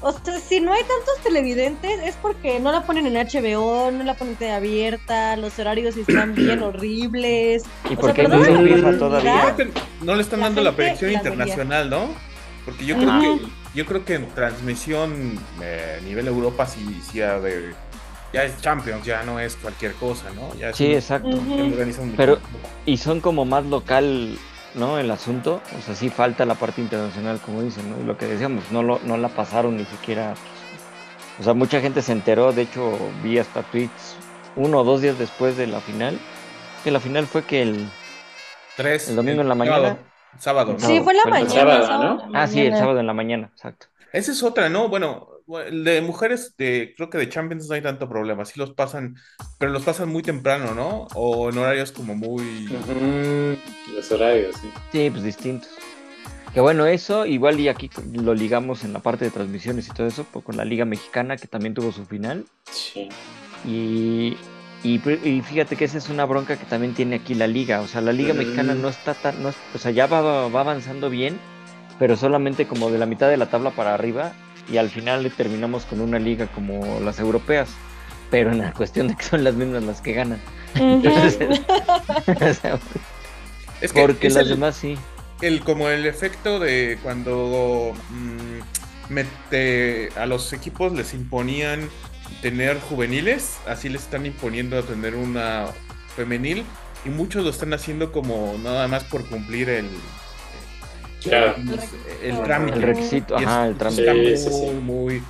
[0.00, 4.02] o sea, si no hay tantos televidentes es porque no la ponen en HBO, no
[4.04, 7.62] la ponen en abierta, los horarios están bien horribles.
[7.88, 9.56] y O porque sea, no empieza todavía.
[10.02, 12.08] No le están La dando la proyección la internacional, ¿no?
[12.64, 13.40] Porque yo creo que
[13.74, 17.72] yo creo que en transmisión eh, a nivel Europa sí, sí ha de-
[18.32, 20.54] ya es Champions, ya no es cualquier cosa, ¿no?
[20.54, 21.28] Ya es Sí, un- exacto.
[21.28, 22.38] Un- Pero-
[22.86, 24.36] Y son como más local,
[24.74, 24.98] ¿no?
[24.98, 25.60] El asunto.
[25.78, 28.00] O sea, sí falta la parte internacional, como dicen, ¿no?
[28.02, 30.34] Y lo que decíamos, no, lo, no la pasaron ni siquiera.
[30.34, 32.52] pues, o sea, mucha gente se enteró.
[32.52, 34.16] De hecho, vi hasta tweets
[34.56, 36.18] uno o dos días después de la final.
[36.84, 37.88] Que la final fue que el.
[38.76, 39.98] tres el domingo en la mañana.
[40.38, 40.76] Sábado.
[40.78, 41.50] Sí, No, fue la el mañana.
[41.50, 42.30] sábado, ¿no?
[42.34, 43.86] Ah, sí, el sábado en la mañana, exacto.
[44.12, 44.88] Esa es otra, ¿no?
[44.88, 45.28] Bueno,
[45.66, 48.44] el de mujeres, de, creo que de Champions no hay tanto problema.
[48.44, 49.16] Sí los pasan,
[49.58, 51.08] pero los pasan muy temprano, ¿no?
[51.14, 52.68] O en horarios como muy...
[53.94, 54.70] Los horarios, sí.
[54.92, 55.70] Sí, pues distintos.
[56.54, 60.06] Que bueno, eso igual y aquí lo ligamos en la parte de transmisiones y todo
[60.06, 62.44] eso, pues, con la Liga Mexicana que también tuvo su final.
[62.70, 63.08] Sí.
[63.64, 64.36] Y,
[64.82, 67.80] y, pr- y fíjate que esa es una bronca que también tiene aquí la liga.
[67.80, 71.08] O sea, la liga mexicana no está tan, no o sea, ya va, va avanzando
[71.08, 71.38] bien,
[71.98, 74.32] pero solamente como de la mitad de la tabla para arriba
[74.70, 77.68] y al final le terminamos con una liga como las europeas.
[78.30, 80.40] Pero en la cuestión de que son las mismas las que ganan.
[80.74, 81.02] Ujú.
[82.26, 82.78] O sea,
[83.80, 84.96] Es que porque es las el- demás sí.
[85.40, 91.88] el como el efecto de cuando mm, mete- a los equipos les imponían
[92.40, 95.66] tener juveniles, así les están imponiendo a tener una
[96.16, 96.64] femenil
[97.04, 99.88] y muchos lo están haciendo como nada más por cumplir el
[101.24, 101.54] Claro.
[101.56, 102.76] el, el trámite.
[102.76, 104.12] El requisito, es- ajá, el Está trámite.
[104.14, 104.70] muy, Sí, sí, sí.
[104.82, 105.22] muy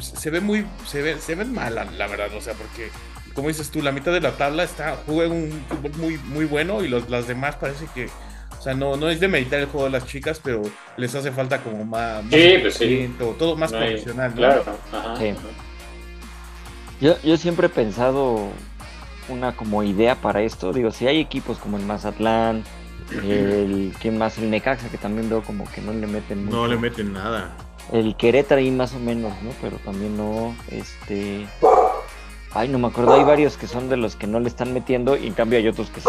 [0.00, 2.90] se ve muy se ve se ven mal la, verdad, o sea, porque
[3.34, 6.82] como dices tú, la mitad de la tabla está juega un fútbol muy muy bueno
[6.84, 8.08] y los, las demás parece que
[8.58, 10.62] o sea, no, no es de meditar el juego de las chicas, pero
[10.98, 12.78] les hace falta como más, más Sí, pues
[13.38, 14.36] todo más No hay- profesional, ¿no?
[14.36, 14.64] Claro.
[14.92, 15.16] Ajá.
[15.16, 15.34] Sí.
[17.00, 18.48] Yo, yo siempre he pensado
[19.30, 20.72] una como idea para esto.
[20.72, 22.64] Digo, si hay equipos como el Mazatlán,
[23.12, 24.38] el ¿quién más?
[24.38, 26.56] El Necaxa, que también veo como que no le meten mucho.
[26.56, 27.56] No le meten nada.
[27.92, 29.50] El Querétaro ahí más o menos, ¿no?
[29.60, 31.46] Pero también no, este...
[32.52, 35.16] Ay, no me acuerdo, hay varios que son de los que no le están metiendo
[35.16, 36.08] y en cambio hay otros que sí,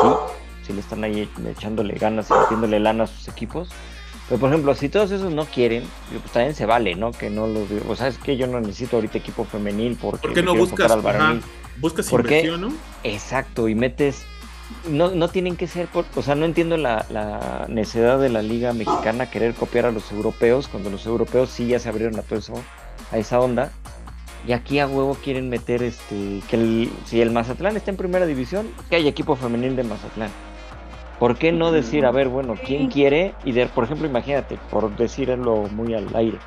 [0.65, 3.69] sí le están ahí echándole ganas y metiéndole lana a sus equipos.
[4.31, 7.11] Pero por ejemplo, si todos esos no quieren, pues también se vale, ¿no?
[7.11, 7.67] Que no los.
[7.89, 10.29] O sea, es que yo no necesito ahorita equipo femenil porque.
[10.29, 11.43] ¿Por qué no buscas, al varonil.
[11.81, 12.73] buscas inversión, no?
[13.03, 14.23] Exacto, y metes.
[14.89, 15.87] No, no tienen que ser.
[15.87, 19.91] Por, o sea, no entiendo la, la necesidad de la Liga Mexicana querer copiar a
[19.91, 22.53] los europeos, cuando los europeos sí ya se abrieron a todo eso,
[23.11, 23.71] a esa onda.
[24.47, 26.41] Y aquí a huevo quieren meter este.
[26.49, 30.31] Que el, si el Mazatlán está en primera división, que haya equipo femenil de Mazatlán.
[31.19, 33.35] ¿Por qué no decir, a ver, bueno, quién quiere?
[33.43, 36.39] Y de, por ejemplo, imagínate, por decirlo muy al aire,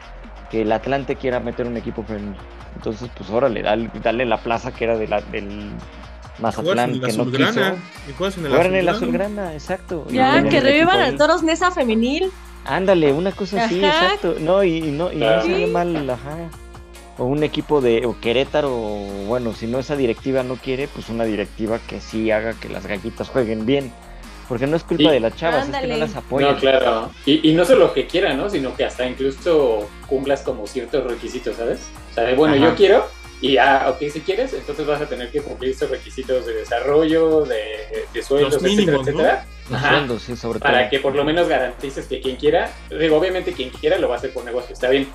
[0.50, 2.34] que el Atlante quiera meter un equipo femenil.
[2.74, 5.70] Entonces, pues órale, dale, dale la plaza que era de la, del
[6.39, 7.61] Mazatlán que no quiso.
[8.18, 9.53] Jugar en el azulgrana.
[9.55, 10.07] exacto.
[10.11, 11.16] Ya, que revivan al.
[11.16, 12.30] Toros Nesa femenil.
[12.64, 14.05] Ándale, una cosa así, Ajá.
[14.07, 14.37] exacto.
[14.41, 15.43] No, y, y no, y no Claro.
[15.43, 15.66] Sí.
[15.66, 16.37] mal, ajá.
[17.18, 21.09] O un equipo de o Querétaro, o bueno, si no esa directiva no quiere, pues
[21.11, 23.93] una directiva que sí haga que las gallitas jueguen bien.
[24.49, 26.53] Porque no es culpa Y- de las chavas, es que no las apoyan.
[26.55, 27.11] No, claro.
[27.24, 28.51] Y, y no solo que quiera, ¿no?
[28.51, 31.80] Sino que hasta incluso cumplas como ciertos requisitos, ¿sabes?
[32.11, 32.64] O sea, de, bueno, Ajá.
[32.64, 33.07] yo quiero,
[33.45, 37.45] y ah, ok, si quieres, entonces vas a tener que cumplir estos requisitos de desarrollo,
[37.45, 39.12] de, de sueldos, Los etcétera, mínimos, ¿no?
[39.12, 39.47] etcétera.
[39.68, 39.90] Los Ajá.
[39.90, 40.70] sueldos, sí, sobre todo.
[40.72, 44.14] Para que por lo menos garantices que quien quiera, digo, obviamente quien quiera lo va
[44.14, 45.09] a hacer por negocio, está bien,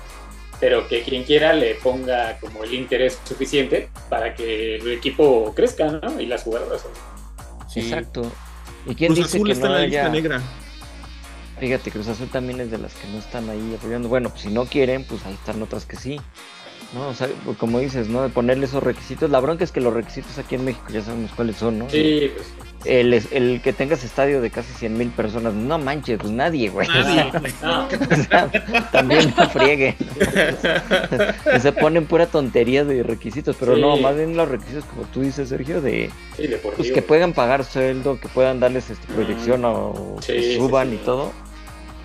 [0.60, 5.86] pero que quien quiera le ponga como el interés suficiente para que el equipo crezca,
[5.88, 6.20] ¿no?
[6.20, 6.86] Y las jugadoras.
[7.68, 7.80] Sí.
[7.80, 8.30] Exacto.
[8.86, 10.08] ¿Y quién Cruz dice Azul que está no en la lista haya...
[10.08, 10.40] negra.
[11.58, 14.08] Fíjate, Cruz Azul también es de las que no están ahí apoyando.
[14.08, 16.20] Bueno, pues si no quieren, pues ahí están otras que sí.
[16.92, 18.22] No, o sea, pues, como dices, ¿no?
[18.22, 19.30] De ponerle esos requisitos.
[19.30, 21.88] La bronca es que los requisitos aquí en México ya sabemos cuáles son, ¿no?
[21.90, 22.48] Sí, pues.
[22.86, 26.88] El, el que tengas estadio de casi 100 mil personas, no manches, pues nadie, güey.
[26.88, 27.30] O Nadie.
[27.62, 27.86] No,
[28.30, 28.50] sea,
[28.90, 29.94] también no frieguen.
[31.60, 33.80] Se ponen pura tontería de requisitos, pero Sí.
[33.82, 37.64] no, más bien los requisitos, como tú dices, Sergio, de sí, pues que puedan pagar
[37.64, 41.32] sueldo, que puedan darles este, proyección o Sí, que sí, suban y todo,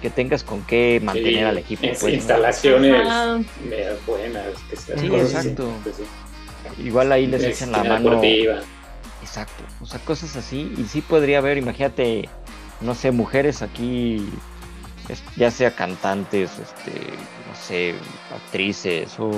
[0.05, 1.81] que tengas con qué mantener Sí, al equipo.
[1.87, 2.09] pues, ¿no?
[2.09, 3.07] instalaciones
[3.67, 4.45] medias buenas.
[4.69, 5.47] Que Sí, cosas así.
[5.49, 5.71] exacto.
[5.83, 6.03] Pues sí.
[6.83, 8.09] Igual ahí les Es echan la mano.
[8.11, 8.57] deportiva.
[9.23, 10.71] Exacto, o sea, cosas así.
[10.77, 12.29] Y sí podría haber, imagínate,
[12.81, 14.29] no sé, mujeres aquí,
[15.37, 17.95] ya sea cantantes, este, no sé,
[18.35, 19.31] actrices o,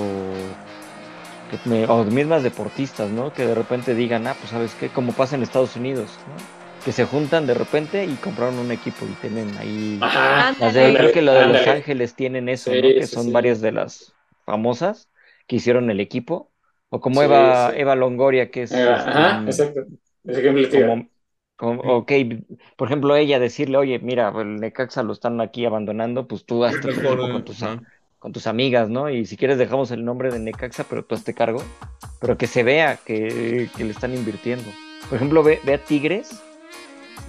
[1.50, 3.32] que me- o mismas deportistas, ¿no?
[3.32, 6.57] Que de repente digan, ah, pues sabes qué, como pasa en Estados Unidos, ¿no?
[6.88, 9.98] Que se juntan de repente y compraron un equipo y tienen ahí...
[10.00, 10.54] Ajá.
[10.58, 10.98] Las de- Ándale.
[10.98, 11.70] creo que lo de Los Ándale.
[11.70, 12.88] Ángeles tienen eso, Sí, ¿no?
[12.88, 13.30] Que son sí.
[13.30, 14.14] varias de las
[14.46, 15.10] famosas
[15.46, 16.50] que hicieron el equipo.
[16.88, 17.80] O como Sí, Eva, sí.
[17.80, 18.72] Eva Longoria, que es...
[18.72, 19.80] Ajá, este, Ajá, exacto.
[20.24, 22.12] Ese ejemplo como, como- ok,
[22.76, 26.88] por ejemplo, ella decirle, oye, mira, el Necaxa lo están aquí abandonando, pues tú tu
[26.88, 27.82] Mejor, equipo con tus, ajá.
[28.18, 29.10] con tus amigas, ¿no?
[29.10, 31.62] Y si quieres dejamos el nombre de Necaxa, pero tú hazte cargo,
[32.18, 34.64] pero que se vea que, que le están invirtiendo.
[35.10, 36.42] Por ejemplo, ve, ve a Tigres,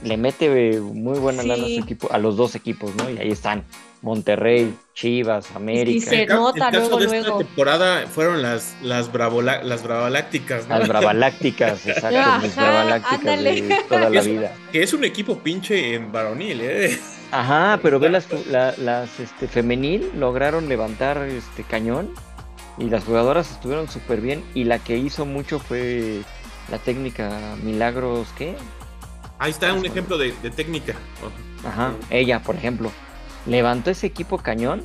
[0.04, 1.76] le mete eh, muy buena lana a Sí.
[1.78, 3.10] su equipo, a los dos equipos, ¿no?
[3.10, 3.64] Y ahí están,
[4.02, 7.38] Monterrey, Chivas, América, se El ca- nota el caso luego, de esta luego.
[7.40, 10.80] temporada fueron las, las, bravola- las bravalácticas, ¿no?
[10.80, 13.62] las Bravalácticas, exacto, mis Ajá, Bravalácticas ándale.
[13.62, 14.54] de toda la vida.
[14.72, 16.98] Que es un equipo pinche en varonil, ¿eh?
[17.32, 22.10] Ajá, pero ve las, la- las este, femenil lograron levantar este cañón
[22.78, 26.22] y las jugadoras estuvieron súper bien y la que hizo mucho fue
[26.72, 28.56] la técnica Milagros, ¿qué?
[29.40, 30.94] Ahí está un ejemplo de, de técnica.
[31.66, 32.92] Ajá, ella, por ejemplo,
[33.46, 34.84] levantó ese equipo cañón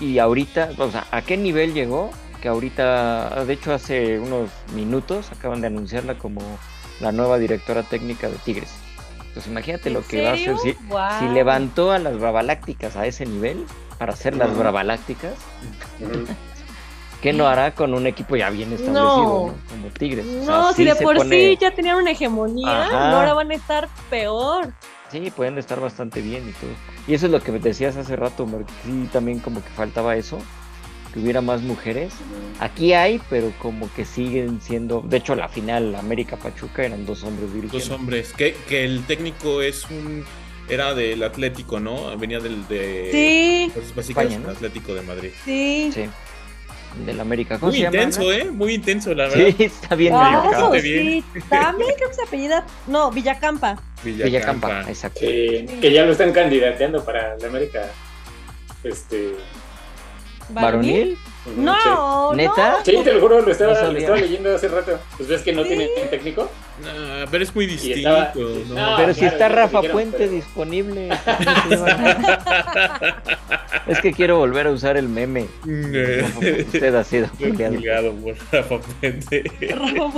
[0.00, 2.10] y ahorita, o sea, ¿a qué nivel llegó?
[2.40, 6.40] Que ahorita, de hecho hace unos minutos acaban de anunciarla como
[7.00, 8.74] la nueva directora técnica de Tigres.
[9.34, 13.06] Pues imagínate lo ¿En que va a hacer si, si levantó a las Bravalácticas a
[13.06, 13.64] ese nivel
[13.98, 14.56] para hacer las.
[14.56, 15.34] Bravalácticas.
[17.22, 19.46] ¿Qué no hará con un equipo ya bien establecido, No.
[19.46, 19.54] ¿no?
[19.70, 20.26] como Tigres?
[20.26, 23.12] O sea, No, si sí de por pone- sí ya tenían una hegemonía, Ajá.
[23.16, 24.72] ahora van a estar peor.
[25.10, 26.70] Sí, pueden estar bastante bien y todo.
[27.06, 29.68] Y eso es lo que me decías hace rato, Mar, que sí, también como que
[29.70, 30.38] faltaba eso,
[31.12, 32.14] que hubiera más mujeres.
[32.60, 37.22] Aquí hay, pero como que siguen siendo, de hecho la final América Pachuca eran dos
[37.24, 37.94] hombres Dos dirigiendo.
[37.94, 38.32] hombres.
[38.32, 40.24] Que, que el técnico es un.
[40.68, 42.16] Era del Atlético, ¿no?
[42.16, 43.08] Venía del de.
[43.12, 44.48] Sí, España, ¿no?
[44.50, 45.30] Atlético de Madrid.
[45.44, 45.90] sí.
[45.92, 46.08] Sí.
[47.06, 47.58] Del América.
[47.58, 48.32] ¿Cómo Muy llama, intenso?
[48.32, 48.50] ¿eh?
[48.50, 49.54] Muy intenso, la verdad.
[49.56, 51.24] Sí, está bien bastante sí.
[51.48, 52.66] También creo que se apellida.
[52.86, 53.80] No, Villacampa.
[54.04, 55.20] Villacampa, exacto.
[55.20, 57.88] Que, que ya lo están candidateando para la América.
[58.84, 59.36] Este.
[60.50, 61.16] ¿Varonil?
[61.56, 62.78] No, ¿Neta?
[62.84, 63.92] Sí, te lo juro, lo estaba, No sabía.
[63.92, 64.98] lo estaba leyendo hace rato.
[65.16, 65.68] Pues ves que no Sí.
[65.70, 66.48] tiene técnico.
[66.84, 67.98] Nah, pero es muy distinto.
[67.98, 68.74] estaba- ¿no?
[68.74, 71.08] No, Pero si está Rafa dijeron, Puente pero- disponible.
[73.88, 75.46] es que quiero volver a usar el meme.
[75.64, 77.28] Usted ha sido.
[77.38, 79.44] Juliado por Rafa Puente.
[79.96, 80.12] no.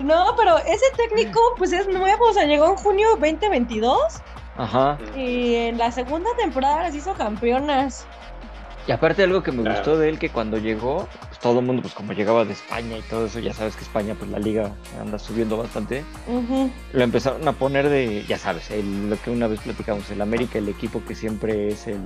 [0.00, 3.98] No, pero ese técnico, pues es nuevo, o sea, llegó en junio 2022
[4.56, 4.98] Ajá.
[5.16, 8.06] Y en la segunda temporada las hizo campeonas.
[8.86, 9.76] Y aparte algo que me Claro.
[9.76, 12.98] gustó de él, que cuando llegó, pues todo el mundo, pues como llegaba de España
[12.98, 16.04] y todo eso, ya sabes que España, pues la liga anda subiendo bastante,
[16.92, 20.58] lo empezaron a poner de, ya sabes, el- lo que una vez platicamos, el América,
[20.58, 22.00] el equipo que siempre es el...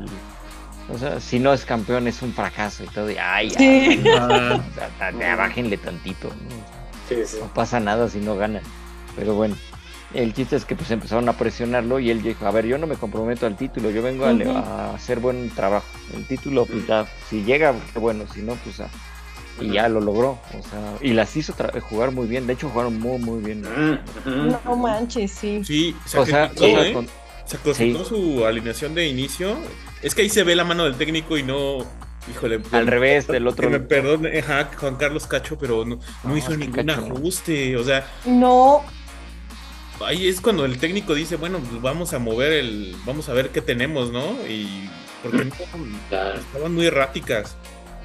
[0.91, 4.05] O sea, si no es campeón es un fracaso y todo, y ay, ya, Sí.
[4.17, 4.59] Ah,
[5.11, 6.55] o sea, bájenle tantito, ¿no?
[7.09, 7.39] Sí, sí.
[7.41, 8.63] no pasa nada si no ganan.
[9.17, 9.57] Pero bueno,
[10.15, 12.87] el chiste es que pues empezaron a presionarlo y él dijo, a ver, yo no
[12.87, 14.57] me comprometo al título, yo vengo a, le- Ujú.
[14.59, 15.87] a hacer buen trabajo.
[16.15, 18.81] El título, pues ya, si llega, qué bueno, si no, pues
[19.61, 20.39] y ya lo logró.
[20.59, 21.53] O sea, y las hizo
[21.91, 23.63] jugar muy bien, de hecho jugaron muy, muy bien.
[24.65, 25.63] No manches, sí.
[25.65, 26.93] sí, O sea, ¿eh?
[26.93, 27.09] con-
[27.45, 28.05] Sacrificó sí.
[28.09, 29.57] su alineación de inicio.
[30.03, 31.79] Es que ahí se ve la mano del técnico y no.
[32.31, 32.61] Híjole.
[32.73, 33.71] al revés del Que otro.
[33.71, 37.17] me perdone, ajá, Juan Carlos Cacho, pero no, no No, hizo que ningún Cacho no.
[37.17, 37.75] ajuste.
[37.79, 38.83] O sea, No,
[40.05, 42.97] ahí es cuando el técnico dice, bueno, pues vamos a mover el.
[43.05, 44.47] Vamos a ver qué tenemos, ¿no?
[44.49, 44.89] Y.
[45.23, 45.55] Porque no,
[46.09, 47.57] Claro, estaban muy erráticas.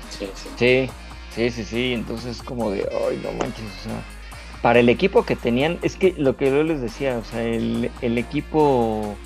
[0.09, 0.49] sí, sí.
[0.57, 0.89] Sí,
[1.35, 1.93] sí, sí, sí.
[1.93, 4.03] Entonces como de, ay, no manches, o sea,
[4.61, 7.91] para el equipo que tenían, es que lo que yo les decía, o sea, el,
[8.01, 9.17] el equipo,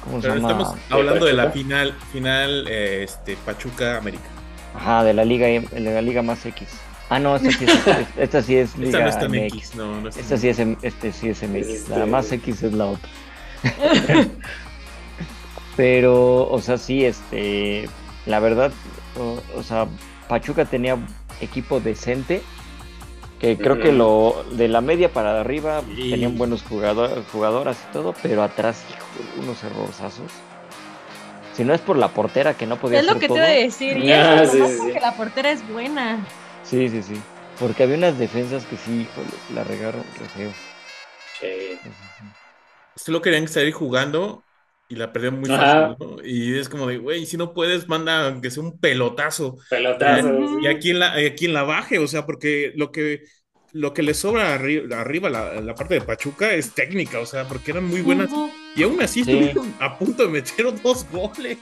[0.00, 0.40] ¿cómo se llama?
[0.40, 1.52] estamos hablando de la Pachuca?
[1.52, 4.28] final, final, eh, este, Pachuca América.
[4.74, 6.68] Ajá, de la liga, de la liga más X.
[7.10, 9.54] Ah, no, esta sí es, esta sí es Esta no está MX.
[9.54, 11.66] X, no, no está Esta sí es, M- este sí es MX.
[11.68, 13.08] Este- La más X es la otra.
[15.76, 17.88] Pero, o sea, sí, este,
[18.26, 18.72] la verdad,
[19.18, 19.86] o, o sea,
[20.28, 20.96] Pachuca tenía
[21.40, 22.42] equipo decente,
[23.38, 26.10] que creo que lo de la media para arriba Sí.
[26.10, 29.06] tenían buenos jugador, jugadoras y todo, pero atrás, hijo,
[29.40, 30.30] unos errorzazos.
[31.54, 33.48] Si no es por la portera que no podía es lo que te iba a
[33.48, 33.96] decir.
[33.98, 34.98] Y Ah, sí, sí, porque sí.
[35.00, 36.18] la portera es buena.
[36.68, 37.14] Sí, sí, sí.
[37.58, 40.52] Porque había unas defensas que sí, híjole, la regaron re feo.
[41.40, 41.78] Sí.
[42.96, 44.44] Solo querían salir jugando
[44.88, 45.96] y la perdieron muy Ajá.
[45.98, 46.24] fácil, ¿no?
[46.24, 49.56] Y es como de, güey, si no puedes, manda que sea un pelotazo.
[49.70, 50.60] Pelotazo.
[50.60, 53.24] Y aquí en la, aquí en la baje, o sea, porque lo que,
[53.72, 57.46] lo que le sobra arri- arriba, la, la parte de Pachuca es técnica, o sea,
[57.46, 58.30] porque eran muy buenas.
[58.76, 59.30] Y aún así Sí.
[59.32, 61.58] estuvieron a punto de meter dos goles.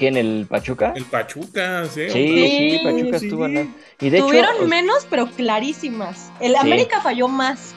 [0.00, 0.94] ¿Quién, el Pachuca?
[0.96, 2.08] El Pachuca, ¿sí?
[2.08, 3.26] Sí, sí, Pachuca sí.
[3.26, 3.66] estuvo nada.
[4.00, 6.32] Y de Tuvieron hecho, menos, pero clarísimas.
[6.40, 6.58] El Sí.
[6.58, 7.74] América falló más.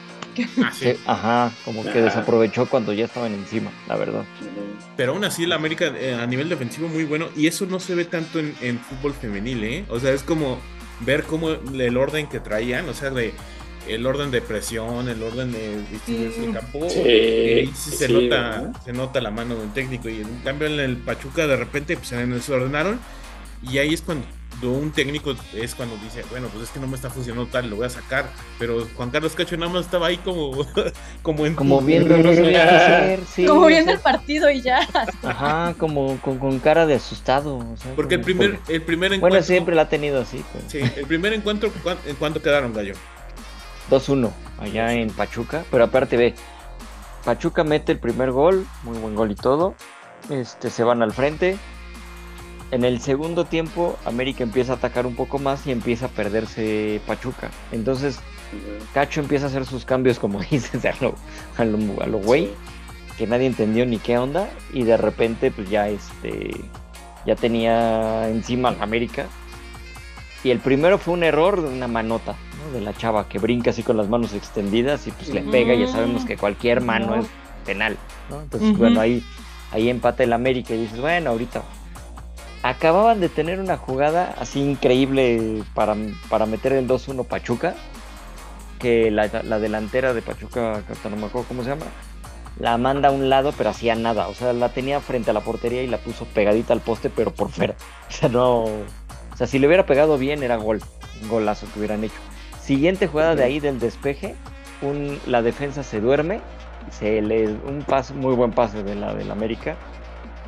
[0.64, 0.92] Ah, sí.
[0.92, 2.00] sí, ajá, como que Ajá.
[2.00, 4.24] desaprovechó cuando ya estaban encima, la verdad.
[4.96, 7.28] Pero aún así, el América eh, a nivel defensivo muy bueno.
[7.36, 9.84] Y eso no se ve tanto en, en fútbol femenil, ¿eh?
[9.90, 10.58] O sea, es como
[11.00, 13.34] ver cómo el orden que traían, o sea, de
[13.88, 16.44] el orden de presión, el orden de distribuirse Sí.
[16.46, 16.88] el campo.
[16.90, 20.08] Sí, ahí sí se sí, nota, se nota la mano del técnico.
[20.08, 22.98] Y en cambio en el Pachuca de repente pues, se desordenaron.
[23.70, 24.26] Y ahí es cuando
[24.62, 27.76] un técnico es cuando dice, bueno, pues es que no me está funcionando tal, lo
[27.76, 28.30] voy a sacar.
[28.58, 30.52] Pero Juan Carlos Cacho nada más estaba ahí como,
[31.22, 33.46] como en Como viendo, no hacer, sí.
[33.46, 34.86] Como viendo el partido y ya.
[35.22, 37.56] Ajá, como con, con cara de asustado.
[37.56, 39.28] o sea, Porque el primer, porque- el primer encuentro.
[39.38, 40.44] Bueno, siempre la ha tenido así.
[40.52, 42.94] pero- Sí, el primer encuentro, ¿cuán- ¿en cuánto quedaron, Gallo?
[43.90, 46.34] 2-1 allá en Pachuca, pero aparte ve,
[47.24, 49.74] Pachuca mete el primer gol, muy buen gol y todo,
[50.30, 51.56] este se van al frente.
[52.70, 57.00] En el segundo tiempo América empieza a atacar un poco más y empieza a perderse
[57.06, 57.50] Pachuca.
[57.72, 58.20] Entonces.
[58.92, 61.14] Cacho empieza a hacer sus cambios como dices a lo,
[61.56, 62.50] a lo, a lo güey,
[63.18, 66.50] que nadie entendió ni qué onda y de repente pues ya este
[67.26, 69.26] ya tenía encima al América.
[70.42, 72.72] Y el primero fue un error de una manota, ¿no?
[72.72, 75.80] De la chava que brinca así con las manos extendidas y pues le pega y
[75.80, 77.22] ya sabemos que cualquier mano No.
[77.22, 77.28] es
[77.64, 77.96] penal,
[78.30, 78.40] ¿no?
[78.40, 79.22] Entonces, bueno, ahí,
[79.72, 81.62] ahí empata el América y dices, bueno, ahorita.
[82.62, 85.94] Acababan de tener una jugada así increíble para,
[86.30, 87.74] para meter el 2-1 Pachuca,
[88.78, 91.86] que la, la delantera de Pachuca, no me acuerdo cómo se llama,
[92.58, 94.28] la manda a un lado, pero hacía nada.
[94.28, 97.32] O sea, la tenía frente a la portería y la puso pegadita al poste, pero
[97.32, 97.74] por fuera.
[98.08, 98.62] O sea, no.
[98.64, 100.80] O sea, si le hubiera pegado bien, era gol.
[101.22, 102.14] Un golazo que hubieran hecho.
[102.64, 104.34] Siguiente jugada de ahí del despeje.
[104.80, 106.40] Un, la defensa se duerme.
[106.90, 109.76] Se le, un pase, muy buen pase de la del América.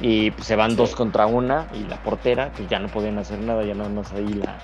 [0.00, 0.76] Y pues, se van Sí.
[0.76, 1.68] dos contra una.
[1.74, 3.64] Y la portera, pues ya no podían hacer nada.
[3.64, 4.58] Ya nada más ahí la,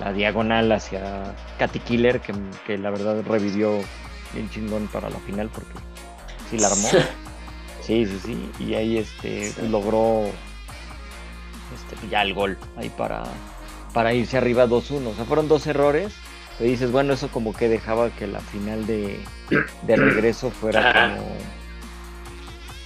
[0.00, 2.32] la diagonal hacia Katy Killer, que,
[2.66, 3.72] que la verdad revivió
[4.32, 5.72] bien chingón para la final porque
[6.50, 6.88] sí la armó.
[7.82, 8.50] Sí, sí, sí.
[8.62, 9.66] Y ahí este Sí.
[9.68, 10.26] logró
[11.74, 13.24] este, ya el gol ahí para,
[13.92, 15.06] para irse arriba 2-1.
[15.08, 16.12] O sea, fueron dos errores.
[16.60, 19.18] Pero dices, bueno, eso como que dejaba que la final de,
[19.82, 21.16] de regreso fuera Ajá.
[21.16, 21.28] como.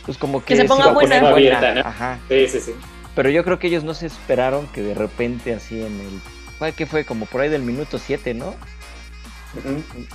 [0.06, 1.28] Pues como que, Que se ponga iba a poner buena.
[1.30, 1.80] Abierta, ¿no?
[1.80, 2.18] Ajá.
[2.28, 2.72] Sí, sí, sí.
[3.16, 6.20] Pero yo creo que ellos no se esperaron que de repente así en el...
[6.58, 7.04] ¿Fue que fue?
[7.04, 8.54] Como por ahí del minuto 7, ¿no?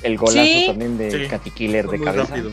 [0.04, 0.66] El golazo Sí.
[0.68, 2.28] también de Sí, Katy Killer de cabeza.
[2.28, 2.52] rápido.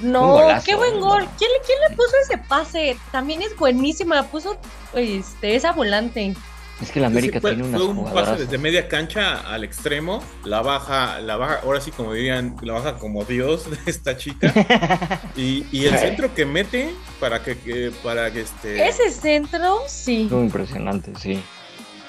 [0.00, 1.26] No, golazo, qué buen gol.
[1.38, 2.96] ¿Quién, le- quién le puso ese pase?
[3.10, 4.22] También es buenísima.
[4.24, 4.58] Puso
[4.94, 6.34] este, esa volante.
[6.82, 8.38] Es que la América Sí, fue, tiene unas fue un pase jugadoras.
[8.40, 12.96] desde media cancha al extremo, la baja, la baja, ahora sí como dirían, la baja
[12.98, 14.52] como Dios de esta chica.
[15.36, 20.28] Y, y el centro que mete para que, que- para que este Ese centro, sí.
[20.30, 21.42] Muy impresionante, sí.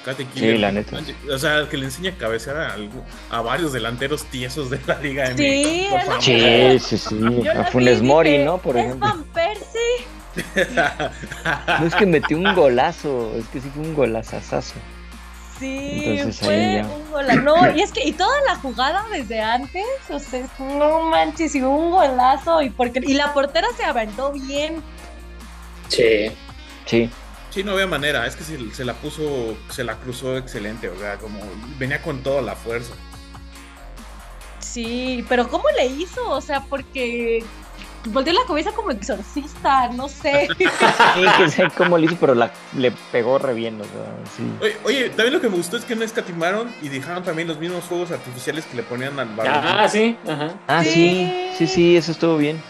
[0.05, 0.97] Kate Sí, Killer, la neta.
[1.33, 4.97] O sea, que le enseña a cabecear a, algu- a varios delanteros tiesos de la
[5.01, 5.37] Liga MX.
[5.37, 5.87] Sí.
[6.21, 7.19] Sí, sí, sí.
[7.43, 8.57] Yo A Funes Mori, ¿no?
[8.57, 9.05] Por ¿Es ejemplo.
[9.07, 10.07] Van Persie?
[11.79, 14.75] No es que metió un golazo, es que sí fue un golazazazo.
[15.59, 17.41] Sí, Entonces, ahí fue un golazo.
[17.41, 21.61] No, y es que, y toda la jugada desde antes, o sea, no manches, y
[21.61, 22.61] un golazo.
[22.61, 24.83] Y, porque, y la portera se aventó bien.
[25.89, 26.31] Sí.
[26.85, 27.09] Sí,
[27.49, 30.99] Sí, no había manera, es que se, se la puso, se la cruzó excelente, o
[30.99, 31.39] sea, como
[31.79, 32.93] venía con toda la fuerza.
[34.59, 36.29] Sí, pero ¿cómo le hizo?
[36.29, 37.43] O sea, porque
[38.11, 40.47] volteó la cabeza como exorcista, no sé.
[40.57, 40.65] sí,
[41.37, 44.43] que sé cómo le hizo, pero la, le pegó re bien, o sea, sí.
[44.61, 47.59] Oye, oye, también lo que me gustó es que no escatimaron y dejaron también los
[47.59, 49.53] mismos fuegos artificiales que le ponían al balón.
[49.55, 50.17] Ah, sí.
[50.27, 50.53] Ajá.
[50.67, 51.49] Ah, sí, Sí.
[51.57, 52.61] sí, sí, eso estuvo bien.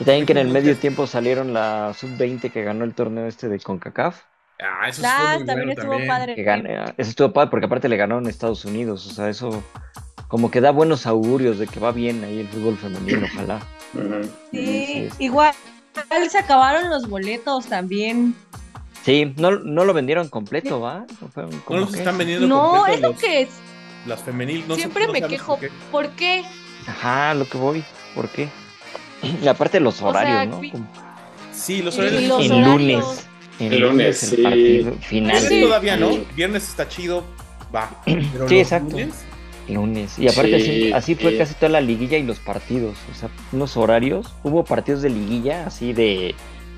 [0.00, 3.48] Y también que en el medio tiempo salieron la sub-20 que ganó el torneo este
[3.48, 4.20] de CONCACAF.
[4.60, 6.08] Ah, eso Ah, fue muy también bueno estuvo también.
[6.08, 6.34] padre.
[6.34, 9.06] Que gane- eso estuvo padre porque aparte le ganaron a Estados Unidos.
[9.06, 9.62] O sea, eso
[10.28, 13.60] como que da buenos augurios de que va bien ahí el fútbol femenino, ojalá.
[13.92, 15.24] Sí, Sí, sí.
[15.24, 15.54] igual
[16.30, 18.34] se acabaron los boletos también.
[19.04, 21.06] Sí, no, no lo vendieron completo, ¿va?
[21.36, 21.98] ¿No No los que?
[21.98, 23.48] están vendiendo No, completo es lo los- que es.
[24.06, 24.64] las femenil.
[24.68, 25.56] No sé- Siempre no me quejo.
[25.56, 25.70] por qué.
[25.90, 26.44] ¿Por qué?
[26.86, 27.84] Ajá, lo que voy.
[28.14, 28.48] ¿Por qué?
[29.42, 30.60] Y aparte los O horarios, sea, ¿no?
[30.60, 30.72] vi-
[31.52, 32.22] Sí, los horarios.
[32.24, 32.80] los en horarios.
[32.80, 33.24] lunes.
[33.60, 34.42] En El lunes, el sí.
[34.42, 35.40] partido final.
[35.40, 35.60] Sí.
[35.62, 36.10] todavía no.
[36.10, 36.26] Sí.
[36.36, 37.24] Viernes está chido.
[37.74, 37.90] Va.
[38.04, 38.90] Pero Sí, exacto.
[38.92, 39.14] lunes,
[39.68, 40.18] Lunes.
[40.18, 42.96] Y aparte Sí, así, así fue casi toda la liguilla y los partidos.
[43.10, 44.32] O sea, unos horarios.
[44.42, 46.34] Hubo partidos de liguilla así de,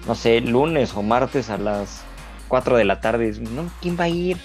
[0.06, 2.02] no sé, lunes o martes a las
[2.48, 3.32] 4 de la tarde.
[3.54, 4.36] No, ¿quién va a ir?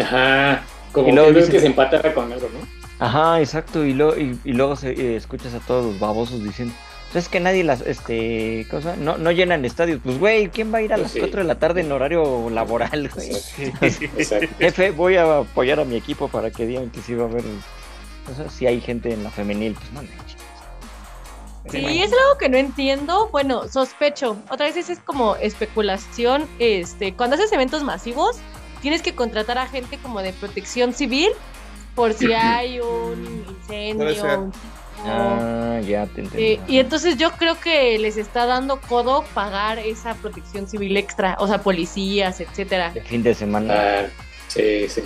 [0.00, 0.62] Ajá.
[0.92, 3.04] Como Y luego que dicen- que se empatara con algo, ¿no?
[3.04, 3.84] Ajá, exacto.
[3.84, 6.74] Y, luego y, y luego se, eh, escuchas a todos los babosos diciendo,
[7.12, 10.00] "Pues es que nadie las, este, cosa, no, no llenan estadios.
[10.02, 11.18] Pues, güey, ¿quién va a ir a Pues las sí.
[11.20, 13.30] 4 de la tarde en horario laboral, güey?
[13.80, 14.46] Exacto.
[14.58, 17.44] Jefe, voy a apoyar a mi equipo para que digan que sí va a haber.
[18.30, 20.02] O sea, si hay gente en la femenil, pues no.
[21.70, 23.28] Sí, es algo que no entiendo.
[23.30, 24.36] Bueno, sospecho.
[24.50, 26.46] Otra vez es como especulación.
[26.58, 28.36] Este, cuando haces eventos masivos,
[28.80, 31.30] tienes que contratar a gente como de protección civil
[31.94, 34.50] por si hay un incendio.
[35.04, 36.44] Ah, ya te entendí.
[36.44, 41.36] Eh, y entonces yo creo que les está dando codo pagar esa protección civil extra,
[41.38, 42.90] o sea, policías, etcétera.
[42.90, 43.74] De fin de semana.
[43.74, 44.06] Ah,
[44.48, 45.02] sí, sí.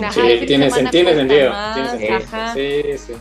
[0.00, 1.50] Ajá, Sí, tiene, sentido.
[1.50, 2.16] más, Tiene sentido.
[2.16, 2.54] ajá.
[2.54, 3.12] Sí, sí.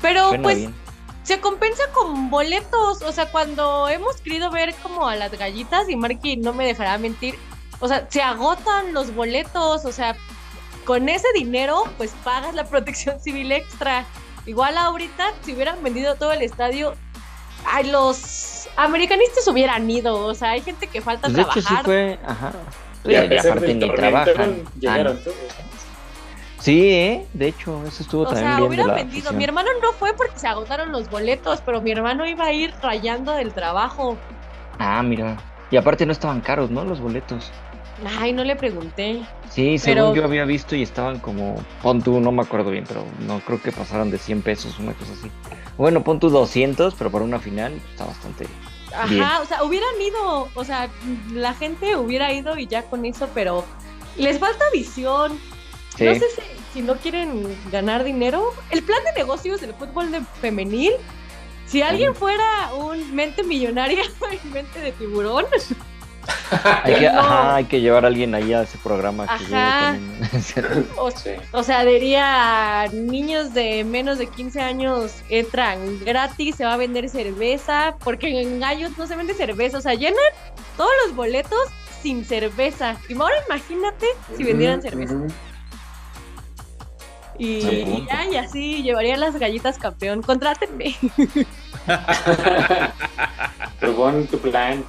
[0.00, 0.74] Pero Suena pues bien.
[1.22, 5.96] se compensa con boletos, o sea, cuando hemos querido ver como a las gallitas y
[5.96, 7.36] Marky no me dejará mentir,
[7.80, 10.16] o sea, se agotan los boletos, o sea,
[10.84, 14.04] con ese dinero pues pagas la protección civil extra.
[14.46, 16.94] Igual ahorita si hubieran vendido todo el estadio,
[17.64, 21.60] ay, los americanistas hubieran ido, o sea, hay gente que falta Pues de hecho sí
[21.60, 21.84] trabajar.
[21.84, 22.18] fue.
[22.26, 22.52] Ajá.
[23.04, 24.64] Y a Y pesar aparte del ni trabajan.
[24.80, 25.36] Llegaron Ah, todos.
[26.62, 27.26] Sí, ¿eh?
[27.32, 29.18] De hecho, eso estuvo O también sea, bien de hubieran la vendido.
[29.18, 29.36] afición.
[29.38, 32.72] Mi hermano no fue porque se agotaron los boletos, pero mi hermano iba a ir
[32.80, 34.16] rayando del trabajo.
[34.78, 35.38] Ah, mira.
[35.72, 36.84] Y aparte no estaban caros, ¿no?
[36.84, 37.50] Los boletos.
[38.20, 39.22] Ay, no le pregunté.
[39.50, 42.84] Sí, Pero- según yo había visto y estaban como, pon tú, no me acuerdo bien,
[42.86, 45.30] pero no creo que pasaran de 100 pesos, una cosa así.
[45.76, 48.46] Bueno, pon tú 200, pero para una final está bastante...
[48.94, 49.22] Ajá, Bien.
[49.42, 50.88] o sea, hubieran ido, o sea,
[51.32, 53.64] la gente hubiera ido y ya con eso, pero
[54.16, 55.32] les falta visión.
[55.96, 56.04] Sí.
[56.04, 56.42] No sé si,
[56.74, 58.50] si no quieren ganar dinero.
[58.70, 60.92] El plan de negocios del fútbol de femenil,
[61.66, 64.02] si alguien fuera un mente millonaria
[64.44, 65.46] y mente de tiburón,
[66.84, 67.18] Hay que, No.
[67.20, 69.44] ajá, hay que llevar a alguien ahí a ese programa que
[70.96, 71.30] o, Sí.
[71.50, 77.08] o sea, diría, niños de menos de 15 años entran gratis, se va a vender
[77.08, 80.20] cerveza, porque en Gallos no se vende cerveza, o sea, llenan
[80.76, 81.58] todos los boletos
[82.02, 82.96] sin cerveza.
[83.08, 85.14] Y ahora imagínate si vendieran cerveza.
[87.42, 87.68] Y, Sí.
[87.88, 90.22] y ya, y así llevaría las galletas campeón.
[90.22, 90.94] Contrátenme.
[93.80, 94.84] Propon tu plan.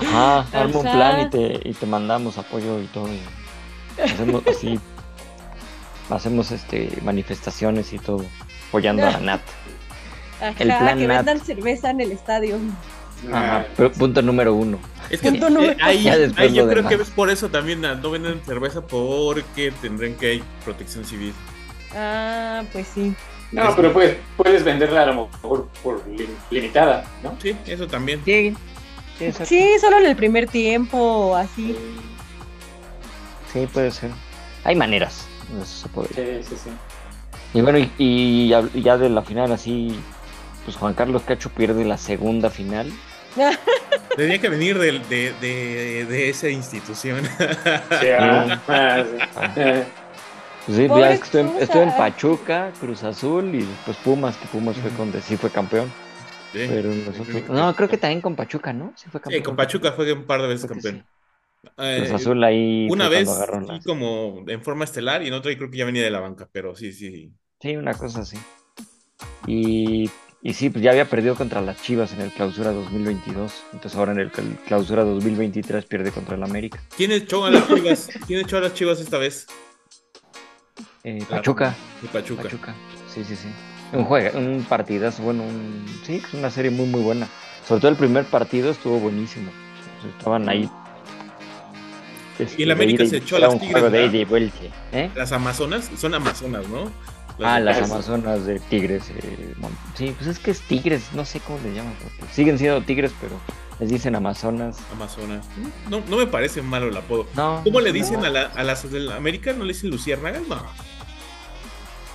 [0.00, 3.08] Ajá, arma un plan y te, y te mandamos apoyo y todo.
[3.08, 3.20] y
[4.02, 4.78] hacemos así,
[6.10, 8.24] hacemos este manifestaciones y todo,
[8.68, 9.40] apoyando a Nat.
[10.40, 11.16] Ajá, El plan que Nat.
[11.24, 12.58] vendan cerveza en el estadio.
[13.32, 14.78] Ajá, pero punto número uno.
[15.10, 16.94] Es que Punto número- eh, ahí, yo creo demás.
[16.94, 21.32] que es por eso también ah, no venden cerveza porque tendrán que hay protección civil.
[21.94, 23.14] Ah, pues sí.
[23.52, 27.36] No, Es- pero puedes, puedes venderla a lo mejor por lim- limitada, ¿no?
[27.40, 28.20] Sí, eso también.
[28.24, 28.54] Sí,
[29.18, 29.46] sí, exacto.
[29.48, 31.74] Sí, solo en el primer tiempo, así.
[33.52, 34.10] Sí, puede ser.
[34.64, 35.26] Hay maneras.
[35.56, 36.14] Eso se podría.
[36.42, 36.70] Sí, sí, sí.
[37.54, 38.48] Y bueno, y, y
[38.82, 39.98] ya, de la final así,
[40.66, 42.92] pues Juan Carlos Cacho pierde la segunda final.
[44.16, 47.24] Tenía que venir de, de, de esa institución.
[48.00, 49.04] Sí, ah, ah,
[50.76, 50.82] sí.
[50.82, 51.96] Eh, Pues sí, Pobre ya es que estuve, en- Cruz, estuve en.
[51.96, 55.90] Pachuca, Cruz Azul y después Pumas, que Pumas fue donde sí fue campeón.
[56.52, 56.60] Sí.
[56.68, 58.92] Pero nosotros, no, creo que también con Pachuca, ¿no?
[58.96, 59.40] Sí fue campeón.
[59.40, 61.06] Sí, con Pachuca fue un par de veces Creo campeón.
[61.76, 65.34] Eh, Cruz Azul ahí una fue vez sí, las- como en forma estelar y en
[65.34, 67.32] otra creo que ya venía de la banca, pero sí, sí.
[67.60, 68.38] Sí, una cosa así.
[69.46, 70.10] Y,
[70.42, 73.52] y sí, pues ya había perdido contra las Chivas en el clausura 2022.
[73.72, 76.80] Entonces ahora en el cl- clausura 2023 pierde contra el América.
[76.96, 78.08] ¿Quién echó a las Chivas?
[78.26, 79.46] ¿Quién echó a las Chivas esta vez?
[81.04, 81.74] Eh, Pachuca.
[82.12, 82.42] Pachuca.
[82.42, 82.74] Pachuca.
[83.12, 83.48] Sí, sí, sí.
[83.92, 87.26] Un juego, un partidazo, bueno, un, sí, es una serie muy, muy buena.
[87.66, 89.50] Sobre todo el primer partido estuvo buenísimo.
[90.18, 90.68] Estaban ahí.
[92.38, 94.12] este, Y el de América se echó a las Tigres.
[94.92, 95.10] ¿eh?
[95.14, 96.90] Las Amazonas, son Amazonas, ¿no?
[97.40, 97.90] Ah, las.
[97.90, 99.10] Amazonas de Tigres.
[99.10, 99.54] eh,
[99.94, 101.94] sí, pues es que es Tigres, no sé cómo le llaman.
[102.32, 103.34] siguen siendo Tigres, pero
[103.80, 104.76] les dicen Amazonas.
[104.92, 105.46] Amazonas.
[105.88, 107.26] No, no me parece malo el apodo.
[107.34, 107.60] No.
[107.64, 109.52] ¿Cómo le dicen a, la- a las del América?
[109.52, 110.42] ¿No le dicen luciérnagas?
[110.48, 110.56] No.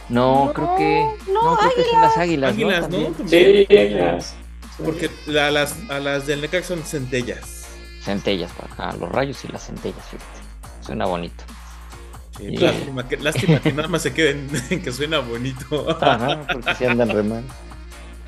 [0.10, 1.06] No, No, creo que.
[1.32, 2.54] no, No, creo que son las águilas.
[2.54, 2.98] Águilas, ¿no?
[3.00, 3.08] ¿no?
[3.12, 3.68] También.
[3.68, 7.66] Sí, Porque la- las, a las del Necax son centellas.
[8.02, 10.86] Centellas acá, los rayos y las centellas, fíjate.
[10.86, 11.44] Suena bonito.
[12.38, 15.88] Sí, Y- lástima, que, lástima que nada más se queden en que suena bonito.
[16.02, 17.44] Ajá, porque sí andan re mal.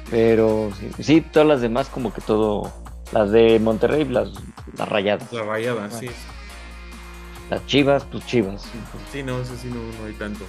[0.09, 2.71] Pero sí, sí, todas las demás, como que todo.
[3.11, 4.29] Las de Monterrey, las,
[4.77, 5.31] las rayadas.
[5.31, 6.09] La rayada, sí.
[7.49, 8.63] Las chivas, pues chivas.
[9.11, 10.45] Sí, no, eso sí no, no hay tanto.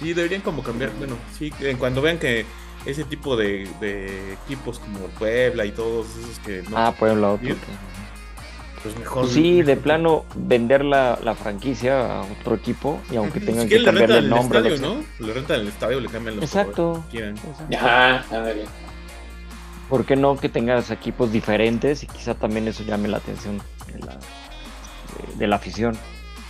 [0.00, 0.90] Sí, deberían como cambiar.
[0.98, 2.44] Bueno, sí, que cuando vean que
[2.84, 7.46] ese tipo de, de equipos como Puebla y todos esos que no, Ah, Puebla, otro.
[7.48, 7.54] Sí.
[7.54, 7.94] que-
[8.82, 9.22] pues mejor.
[9.22, 13.82] Pues sí, de plano, vender la, la franquicia a otro equipo y aunque tengan que
[13.82, 14.60] cambiarle rentan el nombre.
[14.60, 15.00] lo estadio, que.
[15.22, 15.26] ¿no?
[15.26, 17.02] Le rentan el estadio, le cambian los Exacto.
[17.10, 17.30] que.
[17.30, 17.76] Exacto.
[17.78, 18.66] Ajá, ándale.
[19.88, 23.58] ¿Por qué no que tengas equipos diferentes y quizá también eso llame la atención
[23.92, 25.96] de la, de- de la afición?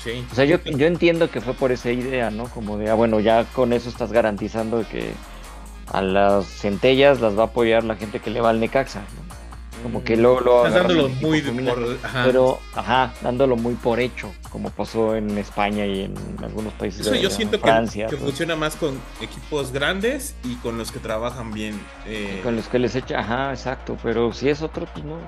[0.03, 0.25] Sí.
[0.31, 2.45] O sea, yo, yo entiendo que fue por esa idea, ¿no?
[2.45, 5.13] Como de, ah, bueno, ya con eso estás garantizando que
[5.93, 9.24] a las centellas las va a apoyar la gente que le va al Necaxa, ¿no?
[9.85, 11.99] Como que luego lo Estás dándolo muy femenino, por.
[12.03, 12.23] Ajá.
[12.25, 17.11] pero, ajá, dándolo muy por hecho, como pasó en España y en algunos países Eso
[17.11, 20.91] de yo siento que, Francia, que pues, funciona más con equipos grandes y con los
[20.91, 21.79] que trabajan bien.
[22.07, 25.19] eh, con los que les echa, ajá, exacto, pero si es otro, pues no.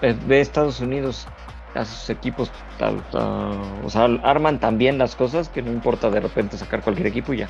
[0.00, 1.26] Ve ve Estados Unidos,
[1.74, 6.10] a sus equipos, tal, tal, o sea, arman tan bien las cosas que no importa
[6.10, 7.48] de repente sacar cualquier equipo y ya,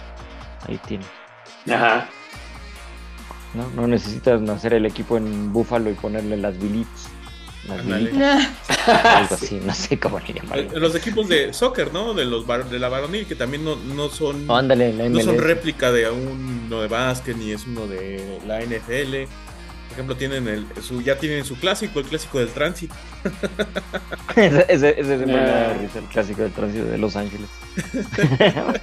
[0.66, 1.04] ahí tiene.
[1.70, 2.08] Ajá.
[3.54, 3.68] ¿No?
[3.74, 7.08] No necesitas nacer el equipo en Búfalo y ponerle las bilitas.
[7.68, 8.10] Las Ándale.
[8.10, 8.48] bilitas,
[8.86, 10.68] Ah, algo así, no sé cómo le eh, llaman.
[10.82, 12.12] los equipos de soccer, ¿no?
[12.12, 14.48] De los var- de la varonil, que también no, no son.
[14.50, 18.60] Oh, ándale, la No son réplica de uno de básquet ni es uno de la
[18.60, 19.26] NFL.
[19.88, 22.94] Por ejemplo, tienen el, su, ya tienen su clásico, el clásico del tránsito.
[24.36, 27.48] ese, ese, ese es el clásico del tránsito de Los Ángeles.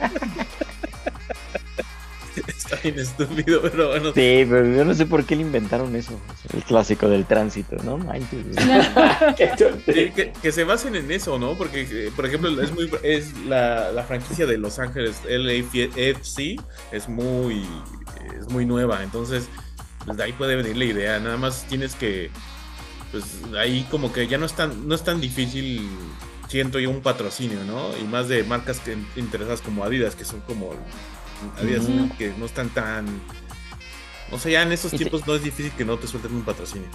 [2.72, 4.14] Está bien estúpido, pero bueno.
[4.14, 6.18] Sí, pero yo no sé por qué le inventaron eso.
[6.54, 7.98] El clásico del tránsito, ¿no?
[7.98, 8.46] Manches.
[9.86, 11.56] Sí, que, que se basen en eso, ¿no?
[11.56, 16.62] Porque, eh, por ejemplo, es muy es la, la franquicia de Los Ángeles LAFC
[16.92, 17.66] es muy
[18.40, 19.50] es muy nueva, entonces
[20.06, 21.20] pues, de ahí puede venir la idea.
[21.20, 22.30] Nada más tienes que
[23.12, 23.26] pues
[23.58, 25.90] ahí como que ya no es tan no es tan difícil
[26.48, 27.98] siento yo un patrocinio, ¿no?
[27.98, 30.74] Y más de marcas que interesadas como Adidas, que son como
[31.60, 32.10] Adidas Ujú.
[32.18, 33.06] que no están tan
[34.32, 36.34] o sea, ya en estos Y te- tiempos no es difícil que no te suelten
[36.34, 36.88] un patrocinio.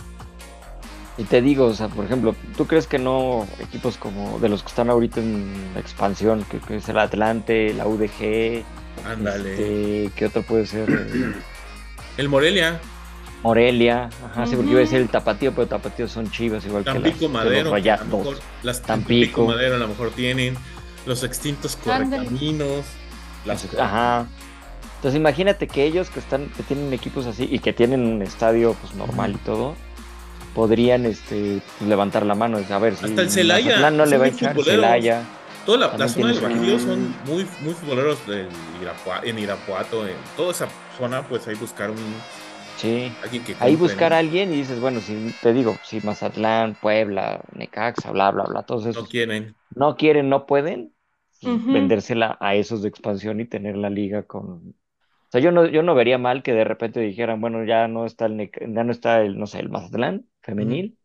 [1.18, 4.62] Y te digo, o sea, por ejemplo, ¿tú crees que no equipos como de los
[4.62, 8.64] que están ahorita en expansión, que, que es el Atlante, la UDG,
[9.06, 9.50] Ándale.
[9.52, 10.88] este, ¿qué otro puede ser?
[12.16, 12.80] El Morelia,
[13.42, 16.90] Morelia, ajá, sí, porque iba a decir el Tapatío, pero Tapatío son chivas, igual que,
[16.90, 18.06] las, Tampico que los Madero, que a lo Rayados.
[18.08, 19.20] mejor, las Tampico.
[19.42, 20.56] Tampico Madero a lo mejor tienen,
[21.04, 22.26] los extintos Ándale.
[23.46, 24.26] Las Ajá.
[24.96, 28.74] Entonces imagínate que ellos que están, que tienen equipos así y que tienen un estadio
[28.80, 29.74] pues normal y todo,
[30.54, 34.06] podrían este pues, levantar la mano y decir, a ver si Hasta el Celaya, no
[34.06, 34.56] le va a echar.
[34.62, 35.22] Celaya.
[35.66, 38.48] toda la, la zona del Bajío son muy, muy futboleros del
[38.82, 40.68] Irapua- en Irapuato, en toda esa
[40.98, 41.96] zona, pues ahí buscar un
[42.78, 43.10] Sí.
[43.30, 48.10] que Ahí buscar a alguien y dices, bueno, si te digo, si Mazatlán, Puebla, Necaxa,
[48.10, 49.54] bla, bla, bla, todos esos no quieren.
[49.74, 50.92] no quieren, no pueden,
[51.68, 54.76] vendérsela a esos de expansión y tener la liga con
[55.30, 58.26] sea, yo no, yo no vería mal que de repente dijeran, bueno, ya no está
[58.26, 60.98] el, ya no está el, no sé, el Mazatlán femenil,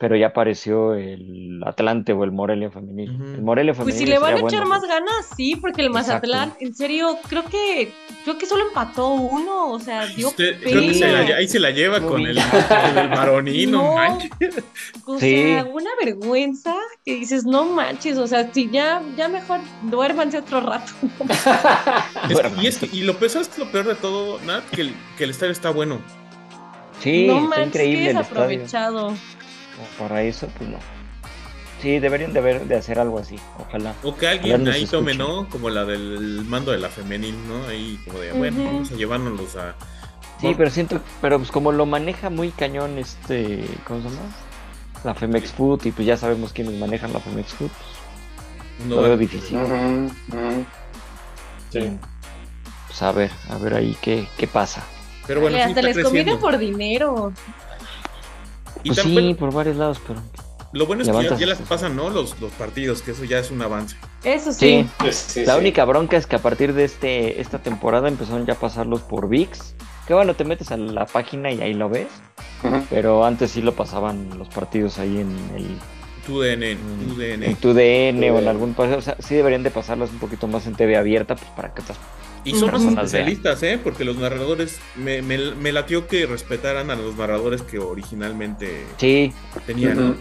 [0.00, 3.10] pero ya apareció el Atlante o el Morelia femenil.
[3.34, 5.88] El Morelia Pues femenil si le van a echar bueno, más ganas, sí, porque el
[5.88, 6.26] Exacto.
[6.26, 7.92] Mazatlán, en serio, creo que
[8.24, 11.22] creo que solo empató uno, o sea, dio Usted- creo que se pena.
[11.28, 12.44] la- ahí se la lleva con el, Muy
[12.94, 13.94] con el Maroní, no No.
[13.96, 14.64] manches.
[15.04, 15.36] O Sí.
[15.42, 16.74] sea, una vergüenza
[17.04, 20.92] que dices, no manches, o sea, si ya, ya mejor duérmanse otro rato.
[22.30, 24.40] Es que- y, es que- y lo peor, ¿sabes qué es lo peor de todo,
[24.46, 24.64] Nat?
[24.70, 25.98] Que el, que el estadio está bueno.
[27.00, 28.16] Sí, no está manches, increíble qué el
[28.62, 29.14] estadio.
[29.80, 30.08] Desaprovechado.
[30.08, 30.78] Para eso, pues no.
[31.80, 33.94] Sí, deberían de, ver, de hacer algo así, ojalá.
[34.02, 35.14] O que alguien ahí tome.
[35.14, 35.48] ¿no?
[35.48, 37.66] Como la del mando de la femenil, ¿no?
[37.68, 38.66] Ahí como de, bueno, Ujú.
[38.66, 39.74] vamos a llevárnoslos a...
[40.40, 44.28] Sí, pero siento, pero pues como lo maneja muy cañón este, ¿cómo se llama?
[45.04, 47.70] La Femex Food, y pues ya sabemos quiénes manejan la Femex Food,
[48.86, 49.58] No, lo veo difícil.
[51.70, 51.98] Sí.
[52.86, 54.82] Pues a ver, a ver ahí qué, qué pasa.
[55.26, 57.32] Pero bueno, Y sí hasta está les conviene por dinero.
[58.82, 60.20] Y Pues también- sí, por varios lados, pero
[60.72, 62.10] lo bueno es que ya, las pasan, ¿no?
[62.10, 63.96] Los, los partidos, que eso ya es un avance.
[64.22, 64.58] Eso sí.
[64.84, 64.88] sí.
[64.98, 65.60] Pues, sí, La sí.
[65.60, 69.28] única bronca es que a partir de este esta temporada empezaron ya a pasarlos por
[69.28, 69.74] VIX.
[70.06, 72.08] Que bueno, te metes a la página y ahí lo ves.
[72.90, 75.66] Pero antes sí lo pasaban los partidos ahí en el
[76.26, 76.76] Tu DN,
[77.08, 77.46] tu DN.
[77.46, 78.94] en tu DN o en algún país.
[78.96, 81.80] O sea, sí deberían de pasarlas un poquito más en TV abierta, pues para que
[81.82, 81.98] otras
[82.44, 83.78] Y son más especialistas, ¿eh?
[83.82, 89.32] Porque los narradores, me, me, me latió que respetaran a los narradores que originalmente Sí,
[89.66, 90.16] tenían.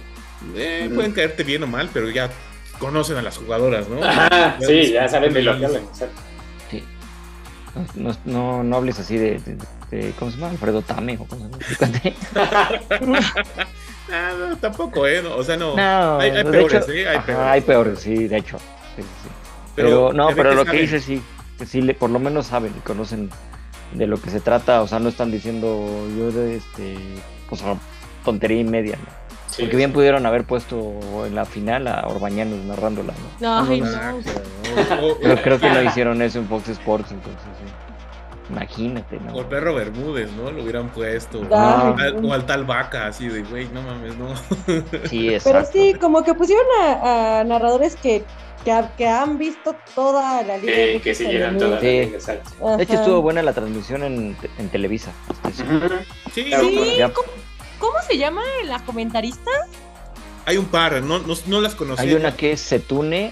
[0.55, 0.89] Eh.
[0.93, 2.29] Pueden caerte bien o mal, pero ya
[2.77, 4.03] conocen a las jugadoras, ¿no?
[4.03, 5.83] Ajá, Ya sí, ya saben de lo que hablan.
[6.69, 6.83] sí.
[7.95, 9.57] No, no, no hables así de, de-
[9.91, 10.49] de- ¿cómo se llama?
[10.51, 13.19] Alfredo Tame o cómo se llama.
[14.11, 15.21] Ah, no, tampoco, ¿eh?
[15.21, 15.75] No, o sea, no.
[15.75, 17.07] No, hay, hay peores, hecho, ¿eh?
[17.07, 17.45] Hay ajá, peores.
[17.51, 18.57] hay peores, sí, de hecho.
[18.95, 19.29] Sí, sí.
[19.75, 21.21] Pero, no, pero lo que dice sí,
[21.59, 23.29] que sí, le, por lo menos saben y conocen
[23.93, 25.85] de lo que se trata, o sea, no están diciendo
[26.17, 26.97] yo de este,
[27.51, 27.75] o sea,
[28.25, 29.19] tontería y media, ¿no?
[29.47, 33.65] Sí, Porque bien pudieron haber puesto en la final a Orbañanos narrándola, ¿no?
[33.65, 33.85] No, no.
[33.85, 34.17] claro.
[35.01, 38.53] O- o- Pero creo que no hicieron eso en Fox Sports, entonces sí.
[38.53, 39.33] Imagínate, ¿no?
[39.33, 40.49] O el perro Bermúdez, ¿no?
[40.51, 41.41] Lo hubieran puesto.
[41.51, 41.95] Ah.
[41.99, 42.29] Al- no.
[42.29, 44.35] o al tal vaca, así de, güey, no mames, no.
[45.07, 45.69] Sí, Pero exacto.
[45.73, 48.23] sí, como que pusieron a, a narradores que,
[48.63, 50.73] que, ha- que han visto toda la liga.
[50.73, 51.85] Que, que siguieran toda la Sí.
[51.87, 52.77] liga, exacto.
[52.77, 55.11] De hecho, estuvo buena la transmisión en, en Televisa.
[55.53, 55.63] sí.
[56.33, 56.51] Sí.
[57.13, 57.27] ¿cómo,
[57.79, 59.51] cómo se llama la comentarista?
[60.45, 62.01] hay un par, no, no, no las conocí.
[62.01, 63.31] Hay una que es Setune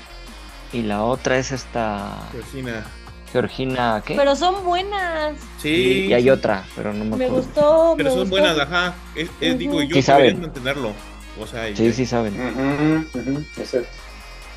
[0.72, 2.86] y la otra es esta Georgina.
[3.32, 4.16] Georgina, ¿qué?
[4.16, 5.36] Pero son buenas.
[5.62, 6.06] Sí.
[6.10, 7.36] y hay otra, pero no me Me acuerdo.
[7.44, 7.94] gustó.
[7.98, 8.30] Pero me son gustó.
[8.42, 8.94] buenas, ajá.
[9.16, 9.58] Es, es-.
[9.58, 10.42] Digo, yo Sí saben.
[10.42, 10.94] mantenerlo.
[11.40, 12.34] O sea, y- Sí, sí saben.
[13.58, 13.88] Exacto.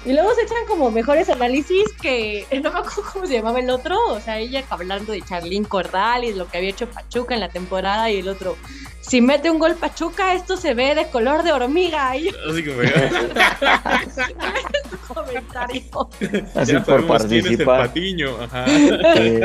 [0.07, 3.69] Y luego se echan como mejores análisis que no me acuerdo cómo se llamaba el
[3.71, 3.99] otro.
[4.09, 7.41] O sea, ella hablando de Charlín Cordal y de lo que había hecho Pachuca en
[7.41, 8.57] la temporada y el otro.
[9.01, 12.17] Si mete un gol Pachuca, esto se ve de color de hormiga.
[12.17, 12.71] Y Así que,
[14.91, 16.09] su comentario.
[16.55, 17.89] Así ya por el participar.
[17.89, 18.37] patiño.
[18.41, 18.67] Ajá.
[18.67, 19.41] Sí.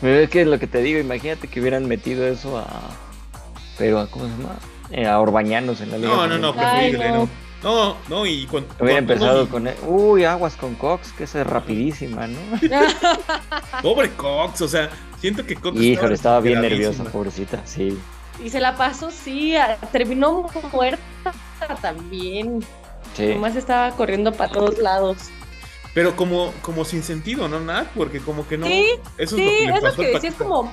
[0.00, 2.66] Pero es que es lo que te digo, imagínate que hubieran metido eso a.
[3.78, 4.56] Pero, ¿a ¿cómo se llama?
[4.90, 6.08] Eh, a Orbañanos en la liga.
[6.10, 7.28] No, no, no, preferible, no.
[7.66, 7.88] No.
[7.90, 8.64] No, no, y con.
[8.80, 9.68] Hubiera con- empezado y- con.
[9.86, 12.38] Uy, aguas con Cox, que esa es rapidísima, ¿no?
[13.82, 14.90] Pobre Cox, o sea,
[15.20, 15.80] siento que Cox.
[15.80, 17.98] Híjole, estaba bien nerviosa, pobrecita, sí.
[18.42, 21.00] Y se la pasó, sí, a- terminó muerta
[21.80, 22.64] también.
[23.16, 23.28] Sí.
[23.34, 25.16] Nomás estaba corriendo para todos lados.
[25.94, 27.60] Pero como, como sin sentido, ¿no?
[27.60, 28.66] Nada, porque como que no.
[28.66, 28.86] Sí,
[29.16, 30.70] eso Sí, es lo que le es lo que decía, es como,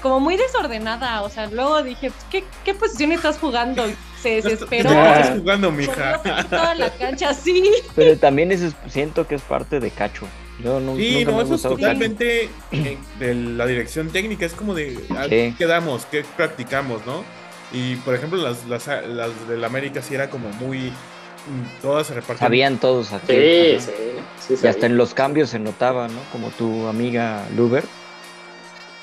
[0.00, 1.20] como muy desordenada.
[1.22, 3.84] O sea, luego dije, pues, ¿qué, qué posición estás jugando?
[4.22, 4.88] Se desesperó.
[4.90, 5.36] estás- no estás Ah.
[5.38, 6.22] jugando, mija.
[6.48, 7.70] toda la cancha, sí.
[7.94, 10.26] Pero también eso es- siento que es parte de Cacho.
[10.62, 14.46] Yo no, Sí, no, eso es totalmente eh, de la dirección técnica.
[14.46, 15.30] Es como de ¿a Sí.
[15.30, 17.24] qué quedamos, qué practicamos, ¿no?
[17.72, 20.90] Y por ejemplo, las, las, las del América sí era como muy.
[20.90, 22.38] mm, Todas se repartían.
[22.38, 23.32] Sabían todos aquí.
[23.32, 24.60] Sí, sí, sí.
[24.62, 26.20] Y hasta en los cambios se notaba, ¿no?
[26.30, 27.82] Como tu amiga Luber.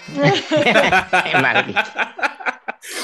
[1.41, 1.79] Maldito.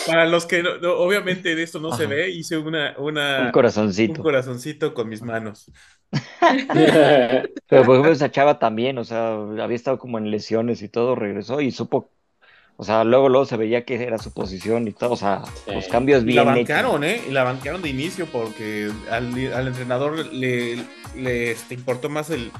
[0.07, 3.45] Para los que no- no, obviamente de esto no se ve, hice una, una Un
[3.47, 4.21] un corazoncito.
[4.23, 5.71] corazoncito con mis manos.
[7.67, 11.15] Pero por ejemplo, esa chava también, o sea, había estado como en lesiones y todo,
[11.15, 12.09] regresó y supo.
[12.77, 15.11] O sea, luego, luego se veía que era su posición y todo.
[15.13, 15.71] O sea, Sí.
[15.73, 16.69] los cambios Y la bien hechos.
[16.75, 17.21] bancaron, ¿eh?
[17.27, 20.83] Y la bancaron de inicio porque al, al entrenador le,
[21.15, 22.51] le este, importó más el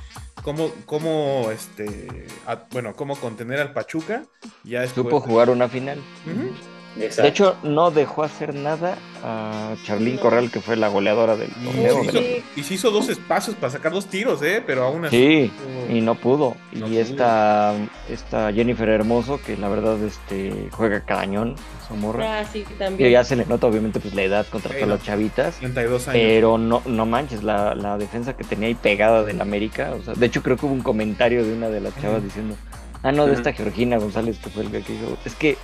[0.41, 2.07] cómo, cómo este,
[2.47, 4.23] a- bueno, cómo contener al Pachuca.
[4.63, 5.99] Ya después, Supo jugar una final.
[6.25, 6.49] Ujú.
[6.97, 7.21] Exacto.
[7.23, 11.87] De hecho, no dejó hacer nada a Charlín Corral, que fue la goleadora del Y
[11.87, 12.21] torneo.
[12.55, 14.63] y se hizo dos espacios para sacar dos tiros, ¿eh?
[14.65, 15.17] Pero aún así.
[15.17, 15.51] Sí,
[15.89, 16.55] no- y no pudo.
[16.71, 16.99] No y pudo.
[17.01, 17.73] esta,
[18.09, 21.55] esta Jennifer Hermoso, que la verdad este, juega cañón,
[21.87, 22.39] su morra.
[22.39, 23.11] Ah, sí, también.
[23.11, 25.55] ya se le nota obviamente pues la edad contra todas las chavitas.
[25.57, 26.21] 32 años.
[26.23, 29.93] Pero no, no manches, la, la defensa que tenía ahí pegada del América.
[29.99, 32.55] O sea, de hecho, creo que hubo un comentario de una de las chavas diciendo:
[33.03, 35.57] Ah, no, de esta Georgina González, que fue el que dijo: Es que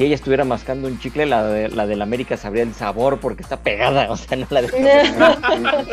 [0.00, 3.42] si ella estuviera mascando un chicle, la, de, la del América sabría el sabor porque
[3.42, 4.10] está pegada.
[4.10, 5.84] O sea, no la de-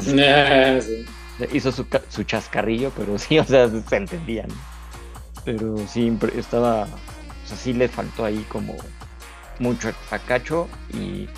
[0.00, 1.04] sí.
[1.52, 4.48] hizo su, ca- su chascarrillo, pero sí, o sea, se entendían.
[5.44, 6.84] Pero sí, estaba.
[6.84, 8.74] O sea, sí le faltó ahí como
[9.58, 11.28] mucho a Cacho y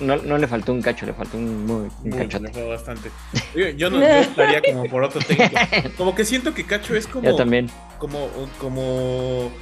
[0.00, 2.46] no, no le faltó un cacho, le faltó un, muy- un Mucho, cachote.
[2.48, 3.10] le fue bastante.
[3.54, 5.54] Yo, yo no yo estaría como por otro técnico.
[5.96, 7.24] Como que siento que Cacho es como.
[7.28, 7.70] Yo también.
[7.98, 8.28] como,
[8.58, 9.52] como,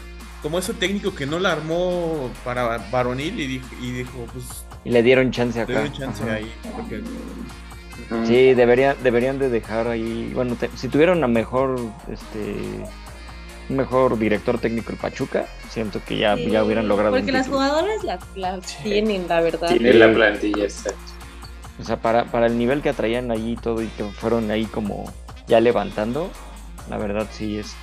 [0.42, 4.90] como ese técnico que no la armó para varonil y dijo, y dijo pues, Y
[4.90, 5.72] le dieron chance le acá.
[5.80, 6.34] doy un chance Ajá.
[6.34, 6.52] ahí.
[6.76, 7.00] Porque.
[8.26, 10.32] Sí, deberían, deberían de dejar ahí.
[10.34, 11.78] Bueno, te- si tuvieran una mejor,
[12.10, 12.56] este,
[13.68, 17.12] un mejor director técnico el Pachuca, siento que ya, Sí, ya hubieran logrado.
[17.12, 19.68] Porque un las jugadoras las, las tienen, la verdad.
[19.68, 20.98] Tiene la plantilla, exacto.
[21.80, 24.66] O sea, para, para el nivel que traían allí y todo y que fueron ahí
[24.66, 25.10] como
[25.46, 26.30] ya levantando,
[26.90, 27.74] la verdad sí es.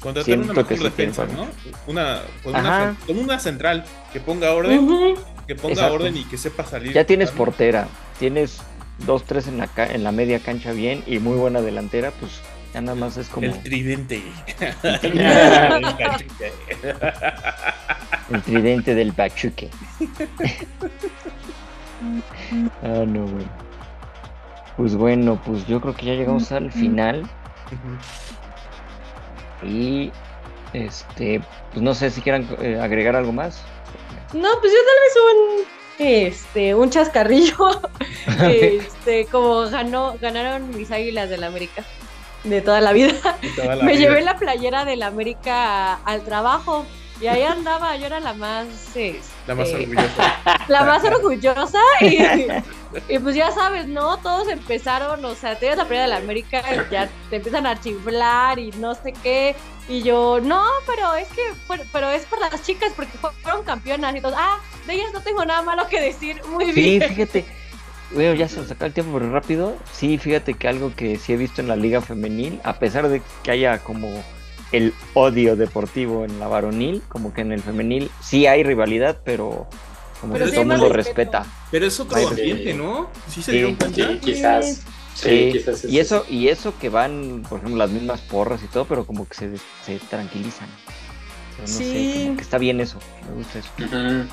[0.00, 1.46] contratar Siento una mejor defensa, ¿no?
[1.86, 5.16] Una, con una, con una central que ponga orden,
[5.46, 5.94] que ponga Exacto.
[5.94, 6.92] orden y que sepa salir.
[6.92, 7.88] Ya tienes portera,
[8.18, 8.58] tienes
[9.06, 12.32] dos, tres en la, ca- en la media cancha bien y muy buena delantera, pues
[12.72, 14.22] ya nada más es como El tridente.
[18.30, 19.70] el tridente del Pachuque.
[22.82, 23.64] ah, no, bueno.
[24.76, 27.28] Pues bueno, pues yo creo que ya llegamos al final.
[29.62, 30.12] Y
[30.72, 31.40] este,
[31.72, 33.62] pues no sé si quieran eh, agregar algo más.
[34.32, 35.64] No, pues yo tal vez un
[35.98, 37.80] este un chascarrillo.
[38.50, 41.84] este, como ganó, ganaron mis águilas del América
[42.44, 43.14] de toda la vida.
[43.56, 44.08] Toda la Me vida.
[44.08, 46.84] llevé la playera del América al trabajo.
[47.20, 50.34] Y ahí andaba, yo era la más, este, La más orgullosa.
[50.68, 52.18] la más orgullosa y,
[53.08, 54.16] y pues ya sabes, ¿no?
[54.18, 57.80] Todos empezaron, o sea, tienes la playera de la América y ya te empiezan a
[57.80, 59.54] chiflar y no sé qué.
[59.88, 61.42] Y yo, no, pero es que,
[61.92, 64.34] pero es por las chicas porque fue- fueron campeonas y todo.
[64.36, 66.40] Ah, de ellas no tengo nada malo que decir.
[66.48, 67.02] Muy Sí, bien.
[67.08, 67.44] fíjate.
[68.10, 69.76] Bueno, ya se nos acaba el tiempo, pero rápido.
[69.92, 73.20] Sí, fíjate que algo que sí he visto en la liga femenil, a pesar de
[73.42, 74.22] que haya como
[74.76, 79.66] el odio deportivo en la varonil, como que en el femenil sí hay rivalidad, pero
[80.20, 81.32] como Pero que sí todo el mundo respeto.
[81.32, 81.46] respeta.
[81.70, 82.78] Pero es otro ambiente, sí.
[82.78, 83.08] ¿no?
[83.28, 83.56] ¿Sí se Sí.
[83.58, 84.08] dieron cuenta?
[84.08, 84.66] Sí, quizás.
[84.66, 84.82] Sí,
[85.14, 88.84] Sí, quizás y eso, y eso que van, por ejemplo, las mismas porras y todo,
[88.84, 89.50] pero como que se,
[89.84, 90.68] se tranquilizan.
[91.56, 92.22] Pero no sé, Sí.
[92.24, 92.98] como que está bien eso.
[93.28, 93.70] Me gusta eso.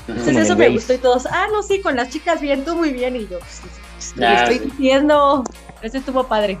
[0.08, 0.70] Entonces eso me base.
[0.70, 3.14] gustó y todos, ah, no, sí, con las chicas bien, tú muy bien.
[3.14, 3.60] Y yo, pues,
[4.18, 5.44] estoy diciendo,
[5.82, 6.58] eso estuvo padre.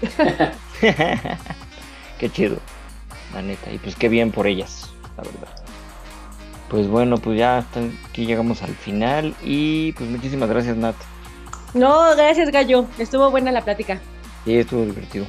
[2.18, 2.58] qué chido,
[3.34, 3.70] la neta.
[3.72, 5.48] Y pues qué bien por ellas, la verdad.
[6.68, 9.34] Pues bueno, pues ya hasta aquí llegamos al final.
[9.42, 10.96] Y pues muchísimas gracias, Nat.
[11.74, 12.86] No, gracias, Gallo.
[12.98, 14.00] Estuvo buena la plática.
[14.44, 15.26] Sí, estuvo divertido.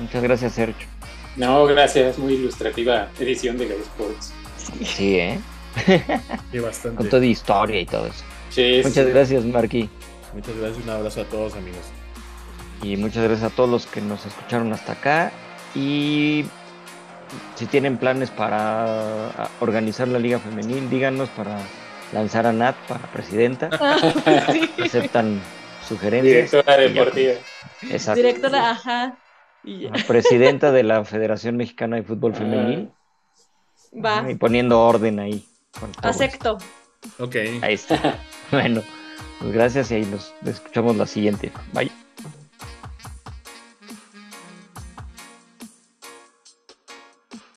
[0.00, 0.86] Muchas gracias, Sergio.
[1.36, 2.18] No, gracias.
[2.18, 4.32] Muy ilustrativa edición de Gay Sports.
[4.84, 5.38] Sí, ¿eh?
[6.52, 6.96] Sí, bastante.
[6.96, 8.24] Con toda historia y todo eso.
[8.50, 9.10] Sí, Muchas sí.
[9.12, 9.88] gracias, Marqui.
[10.34, 11.84] Muchas gracias, un abrazo a todos, amigos.
[12.82, 15.32] Y muchas gracias a todos los que nos escucharon hasta acá.
[15.74, 16.44] Y
[17.56, 21.58] si tienen planes para ah, organizar la Liga Femenil, díganos para
[22.12, 23.70] lanzar a Nat para presidenta.
[24.52, 24.70] Sí.
[24.82, 25.40] Aceptan
[25.86, 26.50] sugerencias.
[26.50, 27.32] Directora deportiva.
[27.90, 28.16] Exacto.
[28.22, 29.18] Directora, ajá.
[29.64, 29.90] Y ya.
[29.92, 32.90] Ajá, Presidenta de la Federación Mexicana de Fútbol Femenil.
[33.92, 35.44] Va, Y poniendo orden ahí.
[35.74, 35.88] eso.
[36.02, 36.58] acepto.
[37.18, 37.36] Ok.
[37.62, 38.18] Ahí está.
[38.52, 38.80] Bueno,
[39.40, 41.50] pues gracias y ahí nos escuchamos la siguiente.
[41.72, 42.05] Bye.